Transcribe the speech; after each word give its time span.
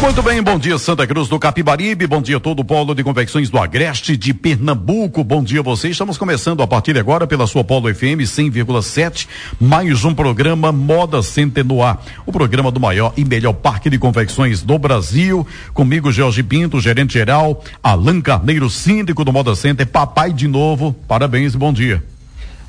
Muito 0.00 0.22
bem, 0.22 0.42
bom 0.42 0.58
dia 0.58 0.76
Santa 0.76 1.06
Cruz 1.06 1.28
do 1.28 1.38
Capibaribe, 1.38 2.06
bom 2.06 2.20
dia 2.20 2.38
todo 2.38 2.60
o 2.60 2.64
polo 2.64 2.94
de 2.94 3.02
confecções 3.02 3.48
do 3.48 3.58
Agreste 3.58 4.16
de 4.16 4.34
Pernambuco, 4.34 5.24
bom 5.24 5.42
dia 5.42 5.62
você. 5.62 5.88
Estamos 5.88 6.18
começando 6.18 6.62
a 6.62 6.66
partir 6.66 6.92
de 6.92 6.98
agora 6.98 7.26
pela 7.26 7.46
sua 7.46 7.64
Polo 7.64 7.92
FM 7.92 8.20
100,7, 8.20 9.26
mais 9.58 10.04
um 10.04 10.14
programa 10.14 10.70
Moda 10.70 11.22
Center 11.22 11.64
no 11.64 11.82
ar, 11.82 12.04
o 12.26 12.32
programa 12.32 12.70
do 12.70 12.78
maior 12.78 13.14
e 13.16 13.24
melhor 13.24 13.54
parque 13.54 13.88
de 13.88 13.98
confecções 13.98 14.62
do 14.62 14.78
Brasil. 14.78 15.46
Comigo 15.72 16.12
Jorge 16.12 16.42
Pinto, 16.42 16.80
gerente 16.80 17.14
geral, 17.14 17.64
Alan 17.82 18.20
Carneiro, 18.20 18.68
síndico 18.68 19.24
do 19.24 19.32
Moda 19.32 19.54
Center, 19.54 19.86
papai 19.86 20.32
de 20.32 20.46
novo. 20.46 20.94
Parabéns 21.08 21.54
bom 21.54 21.72
dia. 21.72 22.13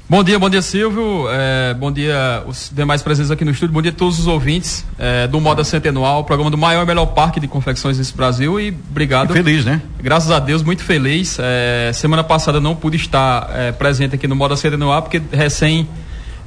Bom 0.08 0.23
dia, 0.23 0.38
bom 0.38 0.48
dia 0.48 0.62
Silvio, 0.62 1.26
é, 1.32 1.73
bom 1.73 1.91
dia 1.91 2.44
os 2.46 2.72
demais 2.72 3.02
presentes 3.02 3.32
aqui 3.32 3.44
no 3.44 3.50
estúdio, 3.50 3.73
bom 3.73 3.82
dia 3.82 3.90
a 3.90 3.94
todos 3.94 4.20
os 4.20 4.27
ouvintes 4.27 4.86
é, 5.00 5.26
do 5.26 5.41
Moda 5.41 5.63
Centenual, 5.63 6.23
programa 6.23 6.52
do 6.52 6.58
maior 6.59 6.84
e 6.84 6.86
melhor 6.86 7.08
parque 7.08 7.40
de 7.40 7.48
confecções 7.48 7.98
desse 7.98 8.16
Brasil 8.16 8.60
e 8.60 8.70
obrigado. 8.70 9.34
feliz, 9.34 9.66
né? 9.66 9.82
Graças 9.99 10.30
a 10.30 10.38
Deus, 10.38 10.62
muito 10.62 10.84
feliz. 10.84 11.40
É, 11.41 11.91
semana 11.91 12.23
passada 12.23 12.60
não 12.60 12.76
pude 12.76 12.98
estar 12.98 13.49
é, 13.52 13.72
presente 13.72 14.13
aqui 14.13 14.27
no 14.27 14.36
Moda 14.36 14.55
Centenual 14.55 15.02
porque 15.02 15.20
recém 15.32 15.90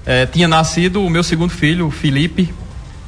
é, 0.07 0.25
tinha 0.25 0.47
nascido 0.47 1.03
o 1.03 1.11
meu 1.11 1.25
segundo 1.25 1.51
filho, 1.51 1.89
o 1.89 1.91
Felipe, 1.91 2.55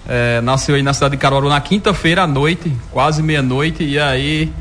é, 0.08 0.40
nasceu 0.40 0.74
aí 0.74 0.82
na 0.82 0.92
cidade 0.92 1.12
de 1.12 1.18
Caruaru 1.18 1.48
na 1.48 1.60
quinta-feira 1.60 2.24
à 2.24 2.26
noite, 2.26 2.72
quase 2.90 3.22
meia-noite, 3.22 3.84
e 3.84 4.00
aí 4.00 4.52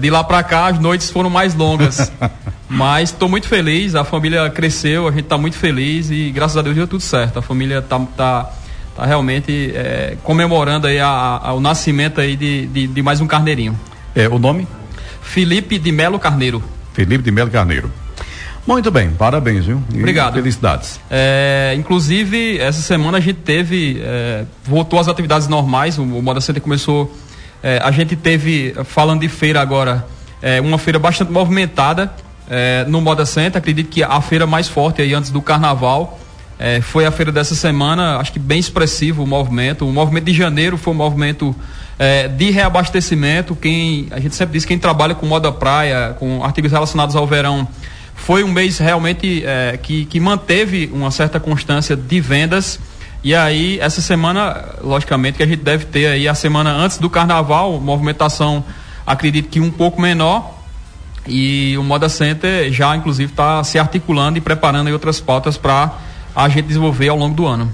de 0.00 0.10
lá 0.10 0.24
para 0.24 0.42
cá 0.42 0.66
as 0.68 0.80
noites 0.80 1.10
foram 1.10 1.28
mais 1.30 1.54
longas. 1.54 2.10
Mas 2.68 3.10
estou 3.10 3.28
muito 3.28 3.48
feliz, 3.48 3.94
a 3.94 4.04
família 4.04 4.48
cresceu, 4.50 5.08
a 5.08 5.10
gente 5.10 5.22
está 5.22 5.38
muito 5.38 5.56
feliz 5.56 6.10
e 6.10 6.30
graças 6.30 6.56
a 6.56 6.62
Deus 6.62 6.76
deu 6.76 6.86
tudo 6.86 7.00
certo. 7.00 7.38
A 7.38 7.42
família 7.42 7.78
está 7.78 7.98
tá, 7.98 8.50
tá 8.94 9.06
realmente 9.06 9.72
é, 9.74 10.16
comemorando 10.22 10.86
aí 10.86 11.00
a, 11.00 11.40
a, 11.42 11.52
o 11.54 11.60
nascimento 11.60 12.20
aí 12.20 12.36
de, 12.36 12.66
de, 12.66 12.86
de, 12.86 13.02
mais 13.02 13.22
um 13.22 13.26
carneirinho. 13.26 13.78
É, 14.14 14.28
o 14.28 14.38
nome? 14.38 14.68
Felipe 15.22 15.78
de 15.78 15.90
Melo 15.90 16.18
Carneiro. 16.18 16.62
Felipe 16.92 17.24
de 17.24 17.30
Melo 17.30 17.50
Carneiro. 17.50 17.90
Muito 18.66 18.90
bem, 18.90 19.10
parabéns, 19.12 19.64
viu? 19.64 19.82
E 19.94 19.98
Obrigado. 19.98 20.34
Felicidades. 20.34 21.00
É, 21.10 21.74
inclusive, 21.74 22.58
essa 22.58 22.82
semana 22.82 23.16
a 23.16 23.20
gente 23.20 23.38
teve, 23.38 23.98
é, 24.04 24.44
voltou 24.62 25.00
às 25.00 25.08
atividades 25.08 25.48
normais, 25.48 25.98
o, 25.98 26.02
o 26.02 26.22
Moda 26.22 26.38
Center 26.42 26.60
começou, 26.60 27.16
é, 27.62 27.80
a 27.82 27.90
gente 27.90 28.14
teve, 28.14 28.74
falando 28.84 29.22
de 29.22 29.28
feira 29.28 29.58
agora, 29.58 30.06
é, 30.42 30.60
uma 30.60 30.76
feira 30.76 30.98
bastante 30.98 31.32
movimentada, 31.32 32.12
é, 32.48 32.84
no 32.88 33.00
Moda 33.00 33.26
Center. 33.26 33.58
Acredito 33.58 33.88
que 33.88 34.02
a 34.02 34.20
feira 34.20 34.46
mais 34.46 34.68
forte 34.68 35.02
aí 35.02 35.14
antes 35.14 35.30
do 35.30 35.42
carnaval 35.42 36.18
é, 36.58 36.80
foi 36.80 37.06
a 37.06 37.10
feira 37.10 37.30
dessa 37.30 37.54
semana. 37.54 38.16
Acho 38.18 38.32
que 38.32 38.38
bem 38.38 38.58
expressivo 38.58 39.22
o 39.22 39.26
movimento. 39.26 39.86
O 39.86 39.92
movimento 39.92 40.24
de 40.24 40.32
janeiro 40.32 40.76
foi 40.76 40.92
um 40.92 40.96
movimento 40.96 41.54
é, 41.98 42.26
de 42.28 42.50
reabastecimento. 42.50 43.54
Quem 43.54 44.08
a 44.10 44.18
gente 44.18 44.34
sempre 44.34 44.54
diz 44.54 44.64
quem 44.64 44.78
trabalha 44.78 45.14
com 45.14 45.26
moda 45.26 45.52
praia, 45.52 46.16
com 46.18 46.42
artigos 46.42 46.72
relacionados 46.72 47.14
ao 47.14 47.26
verão, 47.26 47.68
foi 48.14 48.42
um 48.42 48.48
mês 48.48 48.78
realmente 48.78 49.44
é, 49.46 49.78
que, 49.80 50.04
que 50.06 50.18
manteve 50.18 50.90
uma 50.92 51.10
certa 51.10 51.38
constância 51.38 51.96
de 51.96 52.20
vendas. 52.20 52.80
E 53.22 53.34
aí, 53.34 53.78
essa 53.80 54.00
semana, 54.00 54.64
logicamente, 54.82 55.38
que 55.38 55.42
a 55.42 55.46
gente 55.46 55.62
deve 55.62 55.86
ter 55.86 56.06
aí 56.06 56.28
a 56.28 56.34
semana 56.34 56.70
antes 56.70 56.98
do 56.98 57.10
carnaval, 57.10 57.80
movimentação, 57.80 58.64
acredito 59.06 59.48
que 59.48 59.60
um 59.60 59.70
pouco 59.70 60.00
menor, 60.00 60.57
e 61.28 61.76
o 61.78 61.82
Moda 61.82 62.08
Center 62.08 62.72
já, 62.72 62.96
inclusive, 62.96 63.30
está 63.30 63.62
se 63.64 63.78
articulando 63.78 64.38
e 64.38 64.40
preparando 64.40 64.90
outras 64.90 65.20
pautas 65.20 65.56
para 65.56 65.92
a 66.34 66.48
gente 66.48 66.66
desenvolver 66.66 67.08
ao 67.08 67.16
longo 67.16 67.34
do 67.34 67.46
ano. 67.46 67.72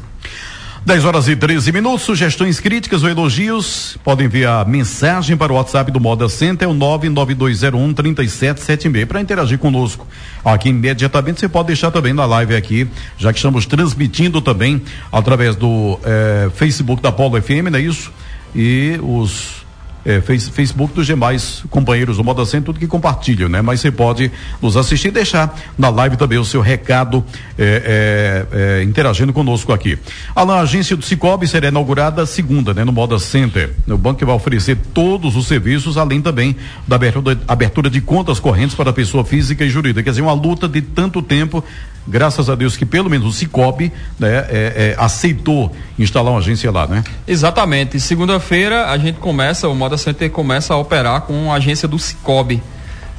10 0.86 1.06
horas 1.06 1.28
e 1.28 1.34
13 1.34 1.72
minutos. 1.72 2.02
Sugestões 2.02 2.60
críticas 2.60 3.02
ou 3.02 3.08
elogios 3.08 3.96
podem 4.04 4.26
enviar 4.26 4.68
mensagem 4.68 5.34
para 5.34 5.50
o 5.50 5.56
WhatsApp 5.56 5.90
do 5.90 5.98
Moda 5.98 6.28
Center, 6.28 6.68
o 6.68 6.74
99201 6.74 7.94
3776. 7.94 9.06
Para 9.06 9.20
interagir 9.22 9.58
conosco 9.58 10.06
aqui 10.44 10.68
imediatamente, 10.68 11.40
você 11.40 11.48
pode 11.48 11.68
deixar 11.68 11.90
também 11.90 12.12
na 12.12 12.26
live 12.26 12.54
aqui, 12.54 12.86
já 13.16 13.32
que 13.32 13.38
estamos 13.38 13.64
transmitindo 13.64 14.42
também 14.42 14.82
através 15.10 15.56
do 15.56 15.98
eh, 16.04 16.50
Facebook 16.54 17.00
da 17.00 17.10
Polo 17.10 17.40
FM, 17.40 17.70
não 17.70 17.78
é 17.78 17.82
isso? 17.82 18.12
E 18.54 19.00
os 19.02 19.63
é, 20.04 20.20
face, 20.20 20.50
Facebook 20.50 20.94
dos 20.94 21.06
demais 21.06 21.64
companheiros 21.70 22.16
do 22.18 22.24
Moda 22.24 22.44
Centro, 22.44 22.66
tudo 22.72 22.78
que 22.78 22.86
compartilham, 22.86 23.48
né? 23.48 23.62
Mas 23.62 23.80
você 23.80 23.90
pode 23.90 24.30
nos 24.60 24.76
assistir 24.76 25.08
e 25.08 25.10
deixar 25.10 25.58
na 25.78 25.88
live 25.88 26.16
também 26.16 26.38
o 26.38 26.44
seu 26.44 26.60
recado 26.60 27.24
é, 27.58 28.46
é, 28.52 28.80
é, 28.80 28.82
interagindo 28.82 29.32
conosco 29.32 29.72
aqui. 29.72 29.98
A 30.34 30.42
agência 30.60 30.96
do 30.96 31.04
Cicobi 31.04 31.48
será 31.48 31.68
inaugurada 31.68 32.24
segunda, 32.26 32.74
né? 32.74 32.84
No 32.84 32.92
Moda 32.92 33.18
Center. 33.18 33.72
O 33.88 33.96
banco 33.96 34.18
que 34.18 34.24
vai 34.24 34.34
oferecer 34.34 34.76
todos 34.92 35.36
os 35.36 35.46
serviços, 35.46 35.96
além 35.96 36.20
também 36.20 36.56
da 36.86 36.96
abertura, 36.96 37.40
abertura 37.48 37.90
de 37.90 38.00
contas 38.00 38.38
correntes 38.38 38.74
para 38.74 38.92
pessoa 38.92 39.24
física 39.24 39.64
e 39.64 39.70
jurídica. 39.70 40.02
Quer 40.02 40.10
dizer, 40.10 40.22
uma 40.22 40.32
luta 40.32 40.68
de 40.68 40.82
tanto 40.82 41.22
tempo 41.22 41.64
graças 42.06 42.50
a 42.50 42.54
Deus 42.54 42.76
que 42.76 42.84
pelo 42.84 43.08
menos 43.08 43.26
o 43.26 43.32
Cicobi 43.32 43.92
né, 44.18 44.28
é, 44.28 44.44
é, 44.50 44.96
aceitou 44.98 45.74
instalar 45.98 46.32
uma 46.32 46.38
agência 46.38 46.70
lá, 46.70 46.86
né? 46.86 47.02
Exatamente. 47.26 47.98
Segunda-feira 47.98 48.90
a 48.90 48.98
gente 48.98 49.18
começa, 49.18 49.68
o 49.68 49.74
Moda 49.74 49.96
Center 49.96 50.30
começa 50.30 50.74
a 50.74 50.76
operar 50.76 51.22
com 51.22 51.52
a 51.52 51.56
agência 51.56 51.88
do 51.88 51.98
Cicobi. 51.98 52.62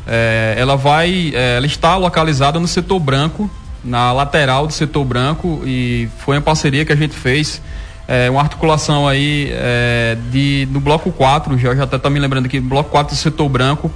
É, 0.08 0.56
ela 0.58 0.76
vai, 0.76 1.32
é, 1.34 1.58
ela 1.58 1.66
está 1.66 1.96
localizada 1.98 2.60
no 2.60 2.68
setor 2.68 3.00
branco, 3.00 3.50
na 3.84 4.12
lateral 4.12 4.68
do 4.68 4.74
setor 4.74 5.04
branco 5.04 5.62
e 5.66 6.08
foi 6.20 6.36
uma 6.36 6.42
parceria 6.42 6.86
que 6.86 6.94
a 6.94 6.96
gente 6.96 7.16
fez. 7.16 7.62
É, 8.08 8.30
uma 8.30 8.42
articulação 8.42 9.08
aí 9.08 9.50
é, 9.52 10.16
de, 10.32 10.68
no 10.72 10.80
bloco 10.80 11.12
4, 11.12 11.58
já, 11.58 11.74
já 11.74 11.84
até 11.84 11.98
tá 11.98 12.08
me 12.08 12.20
lembrando 12.20 12.46
aqui, 12.46 12.60
bloco 12.60 12.92
4 12.92 13.16
do 13.16 13.18
setor 13.18 13.50
branco. 13.50 13.92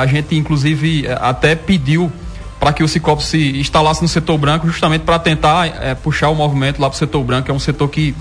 a 0.00 0.06
gente 0.06 0.36
inclusive 0.36 1.08
até 1.20 1.56
pediu 1.56 2.12
para 2.58 2.72
que 2.72 2.82
o 2.82 2.88
Cicobi 2.88 3.22
se 3.22 3.58
instalasse 3.58 4.02
no 4.02 4.08
setor 4.08 4.38
branco, 4.38 4.66
justamente 4.66 5.02
para 5.02 5.18
tentar 5.18 5.66
é, 5.66 5.94
puxar 5.94 6.30
o 6.30 6.34
movimento 6.34 6.80
lá 6.80 6.88
para 6.88 6.96
o 6.96 6.98
setor 6.98 7.22
branco, 7.22 7.44
que 7.44 7.50
é 7.50 7.54
um 7.54 7.58
setor 7.58 7.88
que 7.88 8.14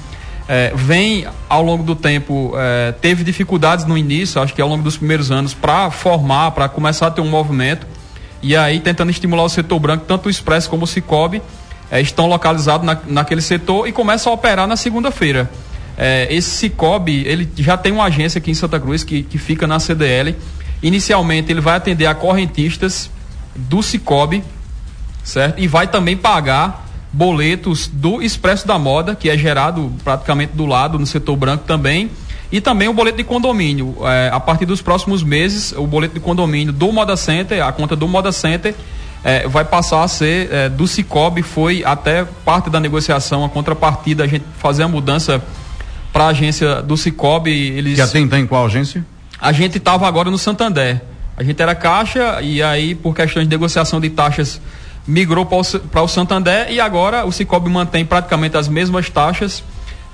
é, 0.47 0.71
vem 0.75 1.25
ao 1.49 1.63
longo 1.63 1.83
do 1.83 1.95
tempo, 1.95 2.53
é, 2.55 2.91
teve 2.91 3.23
dificuldades 3.23 3.85
no 3.85 3.97
início, 3.97 4.41
acho 4.41 4.53
que 4.53 4.61
ao 4.61 4.67
longo 4.67 4.83
dos 4.83 4.97
primeiros 4.97 5.31
anos, 5.31 5.53
para 5.53 5.89
formar, 5.89 6.51
para 6.51 6.69
começar 6.69 7.07
a 7.07 7.11
ter 7.11 7.21
um 7.21 7.29
movimento. 7.29 7.87
E 8.41 8.55
aí, 8.55 8.79
tentando 8.79 9.09
estimular 9.09 9.43
o 9.43 9.49
setor 9.49 9.79
branco, 9.79 10.05
tanto 10.07 10.27
o 10.27 10.29
Expresso 10.29 10.69
como 10.69 10.83
o 10.83 10.87
Cicobi 10.87 11.41
é, 11.89 11.99
estão 11.99 12.27
localizados 12.27 12.85
na, 12.85 12.97
naquele 13.07 13.41
setor 13.41 13.87
e 13.87 13.91
começam 13.91 14.31
a 14.31 14.35
operar 14.35 14.67
na 14.67 14.75
segunda-feira. 14.75 15.49
Esse 16.29 16.49
Cicobi, 16.49 17.25
ele 17.25 17.49
já 17.55 17.77
tem 17.77 17.93
uma 17.93 18.03
agência 18.03 18.37
aqui 18.37 18.51
em 18.51 18.53
Santa 18.53 18.77
Cruz 18.77 19.01
que, 19.01 19.23
que 19.23 19.37
fica 19.37 19.65
na 19.65 19.79
CDL. 19.79 20.35
Inicialmente, 20.83 21.49
ele 21.53 21.61
vai 21.61 21.77
atender 21.77 22.05
a 22.05 22.13
correntistas 22.13 23.09
do 23.55 23.81
Cicobi, 23.81 24.43
certo? 25.23 25.59
E 25.59 25.67
vai 25.67 25.87
também 25.87 26.17
pagar 26.17 26.85
boletos 27.11 27.87
do 27.87 28.21
Expresso 28.21 28.67
da 28.67 28.77
Moda, 28.77 29.15
que 29.15 29.29
é 29.29 29.37
gerado 29.37 29.91
praticamente 30.03 30.53
do 30.53 30.65
lado 30.65 30.99
no 30.99 31.05
setor 31.05 31.37
branco 31.37 31.63
também, 31.65 32.11
e 32.51 32.59
também 32.59 32.87
o 32.87 32.93
boleto 32.93 33.17
de 33.17 33.23
condomínio. 33.23 33.95
É, 34.03 34.29
a 34.31 34.39
partir 34.39 34.65
dos 34.65 34.81
próximos 34.81 35.23
meses, 35.23 35.73
o 35.77 35.87
boleto 35.87 36.13
de 36.13 36.19
condomínio 36.19 36.73
do 36.73 36.91
Moda 36.91 37.15
Center, 37.15 37.65
a 37.65 37.71
conta 37.71 37.95
do 37.95 38.07
Moda 38.07 38.31
Center, 38.31 38.75
é, 39.23 39.47
vai 39.47 39.65
passar 39.65 40.03
a 40.03 40.07
ser 40.07 40.53
é, 40.53 40.69
do 40.69 40.87
Cicobi, 40.87 41.41
foi 41.41 41.83
até 41.83 42.25
parte 42.43 42.69
da 42.69 42.79
negociação, 42.79 43.43
a 43.43 43.49
contrapartida, 43.49 44.23
a 44.23 44.27
gente 44.27 44.45
fazer 44.59 44.83
a 44.83 44.87
mudança 44.87 45.41
para 46.13 46.25
a 46.25 46.27
agência 46.27 46.81
do 46.81 46.95
Cicobi. 46.95 47.51
Eles... 47.51 47.95
Que 47.95 48.01
até 48.01 48.19
então 48.19 48.37
em 48.37 48.45
qual 48.45 48.65
agência? 48.65 49.05
A 49.39 49.51
gente 49.51 49.77
estava 49.77 50.07
agora 50.07 50.29
no 50.29 50.37
Santander. 50.37 51.01
A 51.37 51.43
gente 51.43 51.61
era 51.61 51.75
caixa 51.75 52.41
e 52.41 52.63
aí, 52.63 52.95
por 52.95 53.13
questões 53.13 53.45
de 53.45 53.49
negociação 53.49 53.99
de 53.99 54.09
taxas, 54.09 54.61
migrou 55.07 55.45
para 55.45 56.01
o 56.01 56.07
Santander 56.07 56.71
e 56.71 56.79
agora 56.79 57.25
o 57.25 57.31
Cicobi 57.31 57.69
mantém 57.69 58.05
praticamente 58.05 58.57
as 58.57 58.67
mesmas 58.67 59.09
taxas 59.09 59.63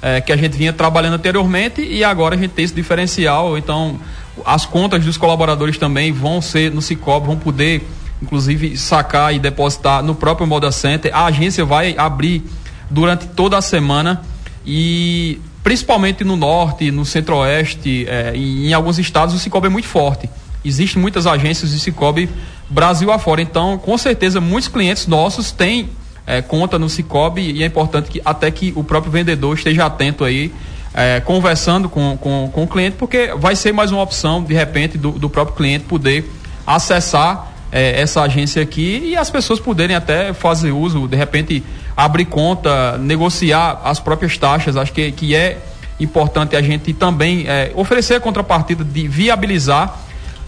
eh, 0.02 0.20
que 0.20 0.32
a 0.32 0.36
gente 0.36 0.58
vinha 0.58 0.74
trabalhando 0.74 1.14
anteriormente 1.14 1.82
e 1.82 2.04
agora 2.04 2.36
a 2.36 2.38
gente 2.38 2.52
tem 2.52 2.66
esse 2.66 2.74
diferencial. 2.74 3.58
Então, 3.58 4.00
as 4.44 4.66
contas 4.66 5.06
dos 5.06 5.16
colaboradores 5.16 5.78
também 5.78 6.12
vão 6.12 6.42
ser 6.42 6.72
no 6.72 6.82
Cicobi, 6.82 7.28
vão 7.28 7.38
poder, 7.38 7.88
inclusive, 8.22 8.76
sacar 8.76 9.34
e 9.34 9.40
depositar 9.40 10.02
no 10.04 10.16
próprio 10.16 10.48
Moda 10.48 10.72
Center. 10.72 11.16
A 11.16 11.26
agência 11.26 11.64
vai 11.64 11.96
abrir 11.98 12.44
durante 12.90 13.28
toda 13.28 13.58
a 13.58 13.62
semana 13.62 14.22
e 14.66 15.40
principalmente 15.64 16.24
no 16.24 16.36
norte, 16.36 16.90
no 16.90 17.06
centro-oeste, 17.06 18.06
eh, 18.10 18.34
em 18.36 18.74
alguns 18.74 18.98
estados 18.98 19.36
o 19.36 19.40
Cicobi 19.40 19.68
é 19.68 19.70
muito 19.70 19.88
forte. 19.88 20.28
Existem 20.63 21.02
muitas 21.02 21.25
agências 21.25 21.72
de 21.72 21.80
Cicobi 21.80 22.30
Brasil 22.69 23.12
afora. 23.12 23.42
Então, 23.42 23.78
com 23.78 23.98
certeza, 23.98 24.40
muitos 24.40 24.69
clientes 24.69 25.08
nossos 25.08 25.52
têm 25.52 25.90
é, 26.25 26.42
conta 26.42 26.80
no 26.80 26.88
Cicobi 26.88 27.52
e 27.52 27.63
é 27.63 27.66
importante 27.66 28.10
que 28.10 28.22
até 28.24 28.50
que 28.50 28.72
o 28.75 28.84
próprio 28.84 29.12
vendedor 29.12 29.58
esteja 29.58 29.86
atento 29.86 30.24
aí 30.24 30.54
é, 30.94 31.19
conversando 31.19 31.90
com, 31.90 32.18
com, 32.18 32.50
com 32.54 32.63
o 32.63 32.68
cliente, 32.68 32.96
porque 32.98 33.34
vai 33.36 33.56
ser 33.56 33.74
mais 33.74 33.92
uma 33.92 34.02
opção, 34.02 34.44
de 34.44 34.54
repente, 34.54 34.98
do, 34.98 35.12
do 35.12 35.30
próprio 35.30 35.56
cliente 35.56 35.86
poder 35.86 36.30
acessar 36.66 37.52
é, 37.72 38.00
essa 38.00 38.22
agência 38.22 38.62
aqui 38.62 39.02
e 39.06 39.18
as 39.18 39.30
pessoas 39.30 39.60
poderem 39.60 39.96
até 39.96 40.34
fazer 40.34 40.72
uso, 40.72 41.08
de 41.08 41.18
repente, 41.18 41.63
abrir 41.96 42.25
conta, 42.25 42.98
negociar 42.98 43.81
as 43.84 44.00
próprias 44.00 44.38
taxas. 44.38 44.78
Acho 44.78 44.94
que, 44.94 45.12
que 45.12 45.36
é 45.36 45.58
importante 46.00 46.56
a 46.56 46.62
gente 46.62 46.94
também 46.94 47.46
oferecer 47.75 48.16
a 48.16 48.19
contrapartida 48.19 48.84
de 48.84 49.08
viabilizar, 49.08 50.00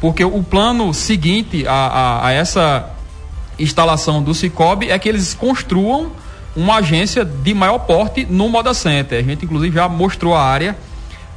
porque 0.04 0.22
o 0.26 0.44
plano 0.44 0.94
seguinte 0.94 1.66
a, 1.66 1.72
a, 1.72 2.28
a 2.28 2.32
essa 2.34 2.90
instalação 3.58 4.22
do 4.22 4.34
Cicobi 4.34 4.92
é 4.92 5.00
que 5.00 5.08
eles 5.08 5.34
construam 5.34 6.12
uma 6.54 6.80
agência 6.80 7.24
de 7.24 7.54
maior 7.54 7.80
porte 7.80 8.28
no 8.30 8.50
Moda 8.50 8.74
Center. 8.74 9.20
A 9.20 9.24
gente, 9.24 9.46
inclusive, 9.46 9.74
já 9.74 9.88
mostrou 9.88 10.36
a 10.36 10.44
área, 10.44 10.76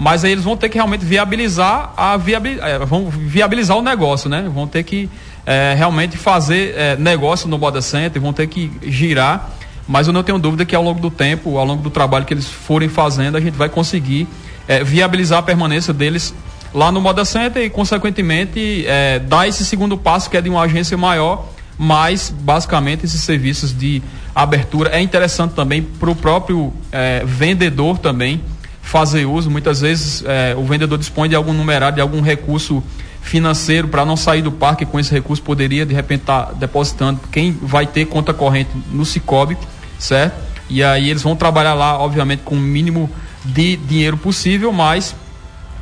mas 0.00 0.24
aí 0.24 0.32
eles 0.32 0.42
vão 0.42 0.56
ter 0.56 0.68
que 0.68 0.74
realmente 0.74 1.04
viabilizar, 1.04 1.92
a 1.96 2.16
viabil... 2.16 2.60
É, 2.60 2.80
vão 2.80 3.08
viabilizar 3.08 3.76
o 3.76 3.82
negócio, 3.82 4.28
né? 4.28 4.50
Vão 4.52 4.66
ter 4.66 4.82
que 4.82 5.08
é, 5.46 5.72
realmente 5.78 6.16
fazer 6.16 6.74
é, 6.76 6.96
negócio 6.96 7.48
no 7.48 7.56
Moda 7.56 7.80
Center, 7.80 8.20
vão 8.20 8.32
ter 8.32 8.48
que 8.48 8.68
girar. 8.82 9.48
Mas 9.86 10.08
eu 10.08 10.12
não 10.12 10.24
tenho 10.24 10.40
dúvida 10.40 10.64
que 10.64 10.74
ao 10.74 10.82
longo 10.82 10.98
do 10.98 11.08
tempo, 11.08 11.56
ao 11.56 11.64
longo 11.64 11.84
do 11.84 11.90
trabalho 11.90 12.24
que 12.24 12.34
eles 12.34 12.48
forem 12.48 12.88
fazendo, 12.88 13.36
a 13.36 13.40
gente 13.40 13.54
vai 13.54 13.68
conseguir 13.68 14.26
é, 14.66 14.82
viabilizar 14.82 15.38
a 15.38 15.42
permanência 15.42 15.94
deles 15.94 16.34
lá 16.76 16.92
no 16.92 17.00
Moda 17.00 17.24
Center 17.24 17.64
e, 17.64 17.70
consequentemente, 17.70 18.84
é, 18.86 19.20
esse 19.48 19.64
segundo 19.64 19.96
passo 19.96 20.28
que 20.28 20.36
é 20.36 20.40
de 20.40 20.48
uma 20.48 20.62
agência 20.62 20.96
maior 20.96 21.48
mas 21.78 22.30
basicamente 22.30 23.04
esses 23.04 23.20
serviços 23.20 23.76
de 23.76 24.02
abertura 24.34 24.90
é 24.90 25.00
interessante 25.00 25.52
também 25.52 25.82
para 25.82 26.10
o 26.10 26.14
próprio 26.14 26.72
é, 26.90 27.22
vendedor 27.24 27.98
também 27.98 28.40
fazer 28.80 29.26
uso. 29.26 29.50
Muitas 29.50 29.80
vezes 29.80 30.22
é, 30.26 30.54
o 30.56 30.64
vendedor 30.64 30.98
dispõe 30.98 31.28
de 31.28 31.34
algum 31.34 31.52
numerário, 31.52 31.96
de 31.96 32.00
algum 32.00 32.20
recurso 32.20 32.82
financeiro 33.20 33.88
para 33.88 34.04
não 34.04 34.16
sair 34.16 34.40
do 34.40 34.52
parque 34.52 34.86
com 34.86 35.00
esse 35.00 35.10
recurso 35.10 35.42
poderia 35.42 35.84
de 35.84 35.92
repente 35.92 36.20
estar 36.20 36.46
tá 36.46 36.52
depositando 36.52 37.20
quem 37.30 37.52
vai 37.52 37.86
ter 37.86 38.06
conta 38.06 38.32
corrente 38.32 38.70
no 38.92 39.04
Cicobi, 39.04 39.58
certo? 39.98 40.46
E 40.70 40.82
aí 40.82 41.10
eles 41.10 41.22
vão 41.22 41.36
trabalhar 41.36 41.74
lá, 41.74 41.98
obviamente, 41.98 42.42
com 42.42 42.54
o 42.54 42.60
mínimo 42.60 43.10
de 43.44 43.76
dinheiro 43.76 44.16
possível, 44.16 44.72
mas 44.72 45.14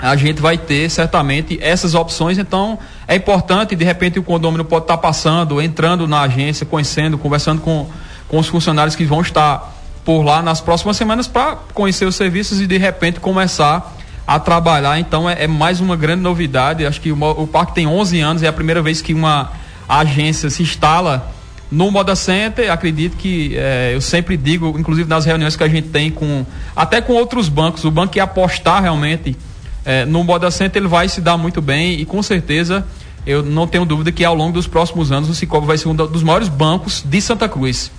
a 0.01 0.17
gente 0.17 0.41
vai 0.41 0.59
ter 0.59 0.91
certamente 0.91 1.59
essas 1.61 1.95
opções. 1.95 2.39
Então, 2.39 2.79
é 3.07 3.15
importante, 3.17 3.75
de 3.75 3.85
repente, 3.85 4.19
o 4.19 4.23
condomínio 4.23 4.65
pode 4.65 4.85
estar 4.85 4.99
passando, 4.99 5.61
entrando 5.61 6.07
na 6.07 6.23
agência, 6.23 6.67
conhecendo, 6.67 7.17
conversando 7.17 7.61
com, 7.61 7.89
com 8.29 8.39
os 8.39 8.47
funcionários 8.47 8.97
que 8.97 9.05
vão 9.05 9.21
estar 9.21 9.73
por 10.05 10.23
lá 10.23 10.43
nas 10.43 10.61
próximas 10.61 10.97
semanas 10.97 11.27
para 11.27 11.57
conhecer 11.73 12.05
os 12.05 12.15
serviços 12.15 12.61
e, 12.61 12.67
de 12.67 12.77
repente, 12.77 13.21
começar 13.21 13.97
a 14.27 14.39
trabalhar. 14.39 14.99
Então, 14.99 15.29
é, 15.29 15.45
é 15.45 15.47
mais 15.47 15.81
uma 15.81 15.97
grande 15.97 16.23
novidade. 16.23 16.85
Acho 16.85 17.01
que 17.01 17.13
o, 17.13 17.31
o 17.43 17.47
parque 17.47 17.75
tem 17.75 17.87
11 17.87 18.21
anos, 18.21 18.43
é 18.43 18.49
a 18.49 18.53
primeira 18.53 18.83
vez 18.83 19.01
que 19.01 19.15
uma 19.15 19.53
agência 19.89 20.51
se 20.51 20.63
instala 20.63 21.33
no 21.71 21.91
Moda 21.91 22.15
Center, 22.15 22.71
acredito 22.71 23.17
que 23.17 23.57
é, 23.57 23.93
eu 23.95 24.01
sempre 24.01 24.37
digo, 24.37 24.77
inclusive 24.79 25.09
nas 25.09 25.25
reuniões 25.25 25.57
que 25.57 25.65
a 25.65 25.69
gente 25.69 25.89
tem 25.89 26.11
com 26.11 26.47
até 26.77 27.01
com 27.01 27.15
outros 27.15 27.49
bancos, 27.49 27.85
o 27.85 27.91
banco 27.91 28.13
que 28.13 28.21
apostar 28.21 28.83
realmente 28.83 29.37
é, 29.85 30.05
no 30.05 30.25
Moda 30.25 30.51
Center 30.51 30.81
ele 30.81 30.89
vai 30.89 31.09
se 31.09 31.21
dar 31.21 31.37
muito 31.37 31.61
bem 31.61 32.01
e 32.01 32.05
com 32.05 32.23
certeza 32.23 32.87
eu 33.27 33.43
não 33.43 33.67
tenho 33.67 33.85
dúvida 33.85 34.13
que 34.13 34.25
ao 34.25 34.35
longo 34.35 34.53
dos 34.53 34.67
próximos 34.67 35.11
anos 35.11 35.29
o 35.29 35.35
Cicobi 35.35 35.67
vai 35.67 35.79
ser 35.79 35.89
um 35.89 35.95
dos 35.95 36.23
maiores 36.23 36.49
bancos 36.49 37.03
de 37.05 37.21
Santa 37.21 37.49
Cruz, 37.49 37.91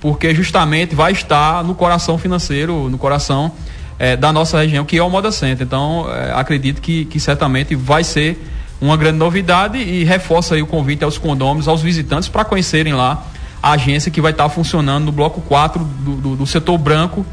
porque 0.00 0.34
justamente 0.34 0.94
vai 0.94 1.12
estar 1.12 1.62
no 1.62 1.74
coração 1.74 2.18
financeiro, 2.18 2.88
no 2.90 2.98
coração 2.98 3.52
é, 3.98 4.16
da 4.16 4.32
nossa 4.32 4.58
região, 4.58 4.84
que 4.84 4.98
é 4.98 5.02
o 5.02 5.08
Moda 5.08 5.30
Center. 5.30 5.64
Então, 5.64 6.06
é, 6.12 6.32
acredito 6.32 6.80
que, 6.80 7.04
que 7.04 7.20
certamente 7.20 7.76
vai 7.76 8.02
ser 8.02 8.36
uma 8.80 8.96
grande 8.96 9.18
novidade 9.18 9.78
e 9.78 10.02
reforça 10.04 10.56
aí 10.56 10.62
o 10.62 10.66
convite 10.66 11.04
aos 11.04 11.18
condôminos, 11.18 11.68
aos 11.68 11.80
visitantes, 11.80 12.28
para 12.28 12.44
conhecerem 12.44 12.92
lá 12.92 13.24
a 13.62 13.72
agência 13.72 14.10
que 14.10 14.20
vai 14.20 14.32
estar 14.32 14.48
funcionando 14.48 15.04
no 15.06 15.12
bloco 15.12 15.40
4 15.40 15.82
do, 15.82 16.16
do, 16.16 16.36
do 16.36 16.46
setor 16.46 16.76
branco 16.76 17.24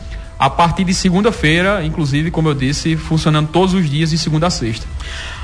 a 0.41 0.49
partir 0.49 0.83
de 0.83 0.91
segunda-feira, 0.91 1.85
inclusive, 1.85 2.31
como 2.31 2.49
eu 2.49 2.55
disse, 2.55 2.97
funcionando 2.97 3.49
todos 3.49 3.75
os 3.75 3.87
dias 3.87 4.09
de 4.09 4.17
segunda 4.17 4.47
a 4.47 4.49
sexta. 4.49 4.87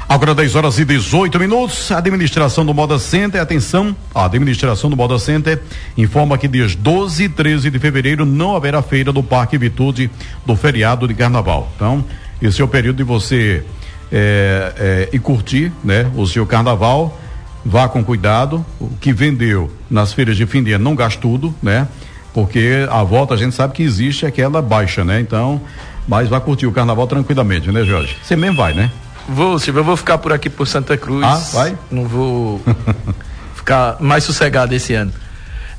Agora 0.09 0.33
10 0.33 0.55
horas 0.55 0.79
e 0.79 0.85
18 0.85 1.39
minutos. 1.39 1.91
A 1.91 1.99
administração 1.99 2.65
do 2.65 2.73
Moda 2.73 2.97
Center, 2.97 3.39
atenção, 3.39 3.95
a 4.15 4.25
administração 4.25 4.89
do 4.89 4.97
Moda 4.97 5.19
Center 5.19 5.61
informa 5.95 6.35
que 6.35 6.47
dias 6.47 6.73
12 6.73 7.25
e 7.25 7.29
13 7.29 7.69
de 7.69 7.77
fevereiro 7.77 8.25
não 8.25 8.55
haverá 8.55 8.81
feira 8.81 9.13
do 9.13 9.21
Parque 9.21 9.55
Virtude 9.55 10.09
do 10.43 10.55
feriado 10.55 11.07
de 11.07 11.13
carnaval. 11.13 11.71
Então, 11.75 12.03
esse 12.41 12.59
é 12.59 12.65
o 12.65 12.67
período 12.67 12.97
de 12.97 13.03
você 13.03 13.63
é, 14.11 14.73
é, 14.77 15.09
ir 15.13 15.19
curtir 15.19 15.71
né, 15.83 16.11
o 16.15 16.25
seu 16.25 16.43
carnaval. 16.43 17.21
Vá 17.63 17.87
com 17.87 18.03
cuidado. 18.03 18.65
O 18.79 18.89
que 18.99 19.13
vendeu 19.13 19.71
nas 19.91 20.11
feiras 20.11 20.35
de 20.35 20.47
fim 20.47 20.63
de 20.63 20.73
ano 20.73 20.85
não 20.85 20.95
gaste 20.95 21.19
tudo, 21.19 21.53
né? 21.61 21.87
Porque 22.37 22.87
a 22.91 23.01
volta 23.01 23.33
a 23.33 23.37
gente 23.37 23.55
sabe 23.55 23.73
que 23.73 23.81
existe 23.81 24.23
aquela 24.23 24.61
baixa, 24.61 25.03
né? 25.03 25.19
Então, 25.19 25.59
mas 26.07 26.29
vai 26.29 26.39
curtir 26.39 26.67
o 26.67 26.71
carnaval 26.71 27.07
tranquilamente, 27.07 27.71
né, 27.71 27.83
Jorge? 27.83 28.15
Você 28.21 28.35
mesmo 28.35 28.57
vai, 28.57 28.75
né? 28.75 28.91
Vou, 29.27 29.57
Silvio, 29.57 29.79
eu 29.79 29.83
vou 29.83 29.97
ficar 29.97 30.19
por 30.19 30.31
aqui 30.31 30.47
por 30.47 30.67
Santa 30.67 30.95
Cruz. 30.95 31.25
Ah, 31.25 31.41
vai? 31.51 31.75
Não 31.89 32.05
vou 32.05 32.61
ficar 33.57 33.97
mais 33.99 34.23
sossegado 34.23 34.75
esse 34.75 34.93
ano. 34.93 35.11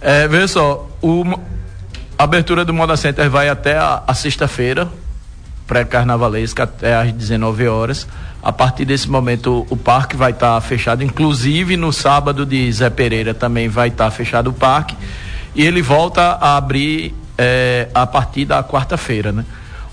É, 0.00 0.26
veja 0.26 0.48
só, 0.48 0.90
o, 1.00 1.22
a 2.18 2.24
abertura 2.24 2.64
do 2.64 2.74
Moda 2.74 2.96
Center 2.96 3.30
vai 3.30 3.48
até 3.48 3.78
a, 3.78 4.02
a 4.04 4.12
sexta-feira, 4.12 4.88
pré-carnavalesca, 5.64 6.64
até 6.64 6.96
às 6.96 7.12
19 7.12 7.68
horas. 7.68 8.04
A 8.42 8.50
partir 8.50 8.84
desse 8.84 9.08
momento, 9.08 9.64
o, 9.70 9.74
o 9.74 9.76
parque 9.76 10.16
vai 10.16 10.32
estar 10.32 10.56
tá 10.56 10.60
fechado, 10.60 11.04
inclusive 11.04 11.76
no 11.76 11.92
sábado 11.92 12.44
de 12.44 12.72
Zé 12.72 12.90
Pereira 12.90 13.32
também 13.32 13.68
vai 13.68 13.86
estar 13.86 14.06
tá 14.06 14.10
fechado 14.10 14.50
o 14.50 14.52
parque 14.52 14.96
e 15.54 15.64
ele 15.64 15.82
volta 15.82 16.38
a 16.40 16.56
abrir 16.56 17.14
é, 17.36 17.88
a 17.94 18.06
partir 18.06 18.44
da 18.44 18.62
quarta-feira, 18.62 19.32
né? 19.32 19.44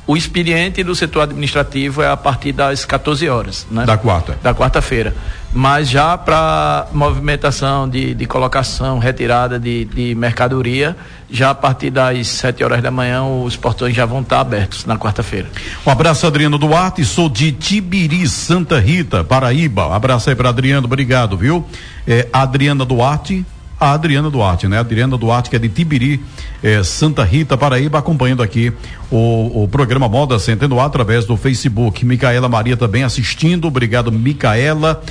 O 0.07 0.15
expediente 0.15 0.83
do 0.83 0.93
setor 0.93 1.21
administrativo 1.21 1.99
é 1.99 2.07
a 2.07 2.15
partir 2.15 2.51
das 2.51 2.85
14 2.85 3.27
horas, 3.27 3.65
né? 3.71 3.85
Da 3.85 3.97
quarta. 3.97 4.37
Da 4.43 4.53
quarta-feira. 4.53 5.15
Mas 5.51 5.89
já 5.89 6.15
para 6.15 6.85
movimentação 6.93 7.89
de, 7.89 8.13
de 8.13 8.25
colocação, 8.27 8.99
retirada 8.99 9.59
de, 9.59 9.85
de 9.85 10.13
mercadoria, 10.13 10.95
já 11.27 11.49
a 11.49 11.55
partir 11.55 11.89
das 11.89 12.27
7 12.27 12.63
horas 12.63 12.83
da 12.83 12.91
manhã 12.91 13.23
os 13.23 13.55
portões 13.55 13.95
já 13.95 14.05
vão 14.05 14.21
estar 14.21 14.41
abertos 14.41 14.85
na 14.85 14.95
quarta-feira. 14.95 15.47
Um 15.83 15.89
abraço, 15.89 16.27
Adriano 16.27 16.59
Duarte, 16.59 17.03
sou 17.03 17.27
de 17.27 17.51
Tibiri, 17.51 18.27
Santa 18.27 18.79
Rita, 18.79 19.23
Paraíba. 19.23 19.87
Um 19.87 19.93
abraço 19.93 20.29
aí 20.29 20.35
para 20.35 20.49
Adriano, 20.49 20.85
obrigado, 20.85 21.35
viu? 21.35 21.65
É, 22.07 22.27
Adriana 22.31 22.85
Duarte, 22.85 23.43
a 23.79 23.91
Adriana 23.91 24.29
Duarte, 24.29 24.67
né? 24.67 24.79
Adriana 24.79 25.17
Duarte, 25.17 25.49
que 25.49 25.55
é 25.55 25.59
de 25.59 25.69
Tibiri, 25.69 26.21
eh, 26.63 26.83
Santa 26.83 27.23
Rita, 27.23 27.57
Paraíba, 27.57 27.99
acompanhando 27.99 28.41
aqui 28.41 28.71
o, 29.11 29.63
o 29.63 29.67
programa 29.67 30.07
Moda 30.07 30.39
Centeno 30.39 30.79
através 30.79 31.25
do 31.25 31.35
Facebook. 31.35 32.05
Micaela 32.05 32.47
Maria 32.47 32.77
também 32.77 33.03
assistindo. 33.03 33.67
Obrigado, 33.67 34.11
Micaela. 34.11 35.03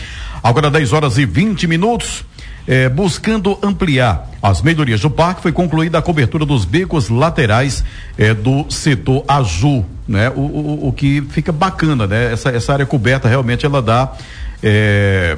Agora 0.42 0.70
10 0.70 0.92
horas 0.92 1.18
e 1.18 1.26
20 1.26 1.66
minutos. 1.66 2.24
Eh, 2.66 2.88
buscando 2.88 3.58
ampliar 3.62 4.30
as 4.42 4.62
melhorias 4.62 4.98
do 4.98 5.10
parque, 5.10 5.42
foi 5.42 5.52
concluída 5.52 5.98
a 5.98 6.02
cobertura 6.02 6.46
dos 6.46 6.64
becos 6.64 7.10
laterais 7.10 7.84
eh, 8.16 8.32
do 8.32 8.64
setor 8.70 9.22
azul, 9.28 9.84
né? 10.08 10.30
O, 10.30 10.40
o, 10.40 10.88
o, 10.88 10.92
que 10.92 11.22
fica 11.28 11.52
bacana, 11.52 12.06
né? 12.06 12.32
Essa, 12.32 12.48
essa 12.48 12.72
área 12.72 12.86
coberta 12.86 13.28
realmente 13.28 13.66
ela 13.66 13.82
dá 13.82 14.14
eh, 14.62 15.36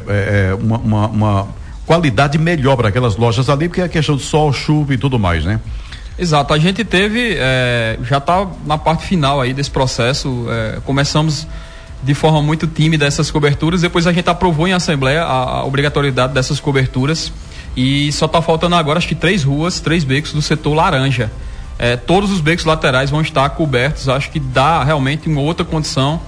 uma, 0.61 0.79
uma, 0.79 1.07
uma 1.09 1.49
qualidade 1.87 2.37
melhor 2.37 2.77
para 2.77 2.89
aquelas 2.89 3.17
lojas 3.17 3.49
ali, 3.49 3.69
porque 3.69 3.81
é 3.81 3.89
questão 3.89 4.17
de 4.17 4.23
sol, 4.23 4.53
chuva 4.53 4.95
e 4.95 4.99
tudo 4.99 5.19
mais, 5.19 5.45
né? 5.45 5.61
Exato, 6.19 6.53
a 6.53 6.59
gente 6.59 6.85
teve, 6.85 7.37
é, 7.39 7.99
já 8.03 8.19
está 8.19 8.47
na 8.65 8.77
parte 8.77 9.05
final 9.05 9.41
aí 9.41 9.53
desse 9.53 9.71
processo, 9.71 10.47
é, 10.51 10.81
começamos 10.85 11.47
de 12.03 12.15
forma 12.15 12.43
muito 12.43 12.67
tímida 12.67 13.07
essas 13.07 13.31
coberturas, 13.31 13.83
depois 13.83 14.07
a 14.07 14.13
gente 14.13 14.29
aprovou 14.29 14.67
em 14.67 14.73
assembleia 14.73 15.23
a, 15.23 15.61
a 15.61 15.65
obrigatoriedade 15.65 16.33
dessas 16.33 16.59
coberturas 16.59 17.33
e 17.77 18.11
só 18.13 18.27
está 18.27 18.41
faltando 18.41 18.75
agora 18.75 18.99
acho 18.99 19.09
que 19.09 19.15
três 19.15 19.45
ruas, 19.45 19.81
três 19.81 20.05
becos 20.05 20.33
do 20.33 20.41
setor 20.41 20.75
laranja. 20.75 21.31
É, 21.79 21.97
todos 21.97 22.31
os 22.31 22.41
becos 22.41 22.65
laterais 22.65 23.11
vão 23.11 23.21
estar 23.21 23.49
cobertos, 23.51 24.09
acho 24.09 24.31
que 24.31 24.41
dá 24.41 24.83
realmente 24.83 25.29
uma 25.29 25.43
outra 25.43 25.65
condição 25.65 26.19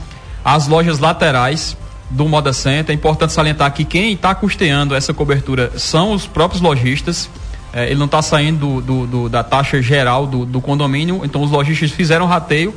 às 0.45 0.69
lojas 0.69 0.99
laterais 0.99 1.77
do 2.11 2.29
Moda 2.29 2.53
Center. 2.53 2.93
É 2.93 2.95
importante 2.95 3.33
salientar 3.33 3.73
que 3.73 3.85
quem 3.85 4.13
está 4.13 4.35
custeando 4.35 4.95
essa 4.95 5.13
cobertura 5.13 5.73
são 5.77 6.13
os 6.13 6.27
próprios 6.27 6.61
lojistas. 6.61 7.29
É, 7.73 7.87
ele 7.87 7.97
não 7.97 8.07
está 8.07 8.23
saindo 8.23 8.81
do, 8.81 8.81
do, 8.81 9.07
do, 9.07 9.29
da 9.29 9.45
taxa 9.45 9.81
geral 9.83 10.27
do, 10.27 10.47
do, 10.47 10.61
condomínio, 10.61 11.21
então 11.23 11.43
os 11.43 11.51
lojistas 11.51 11.91
fizeram 11.91 12.27
rateio, 12.27 12.75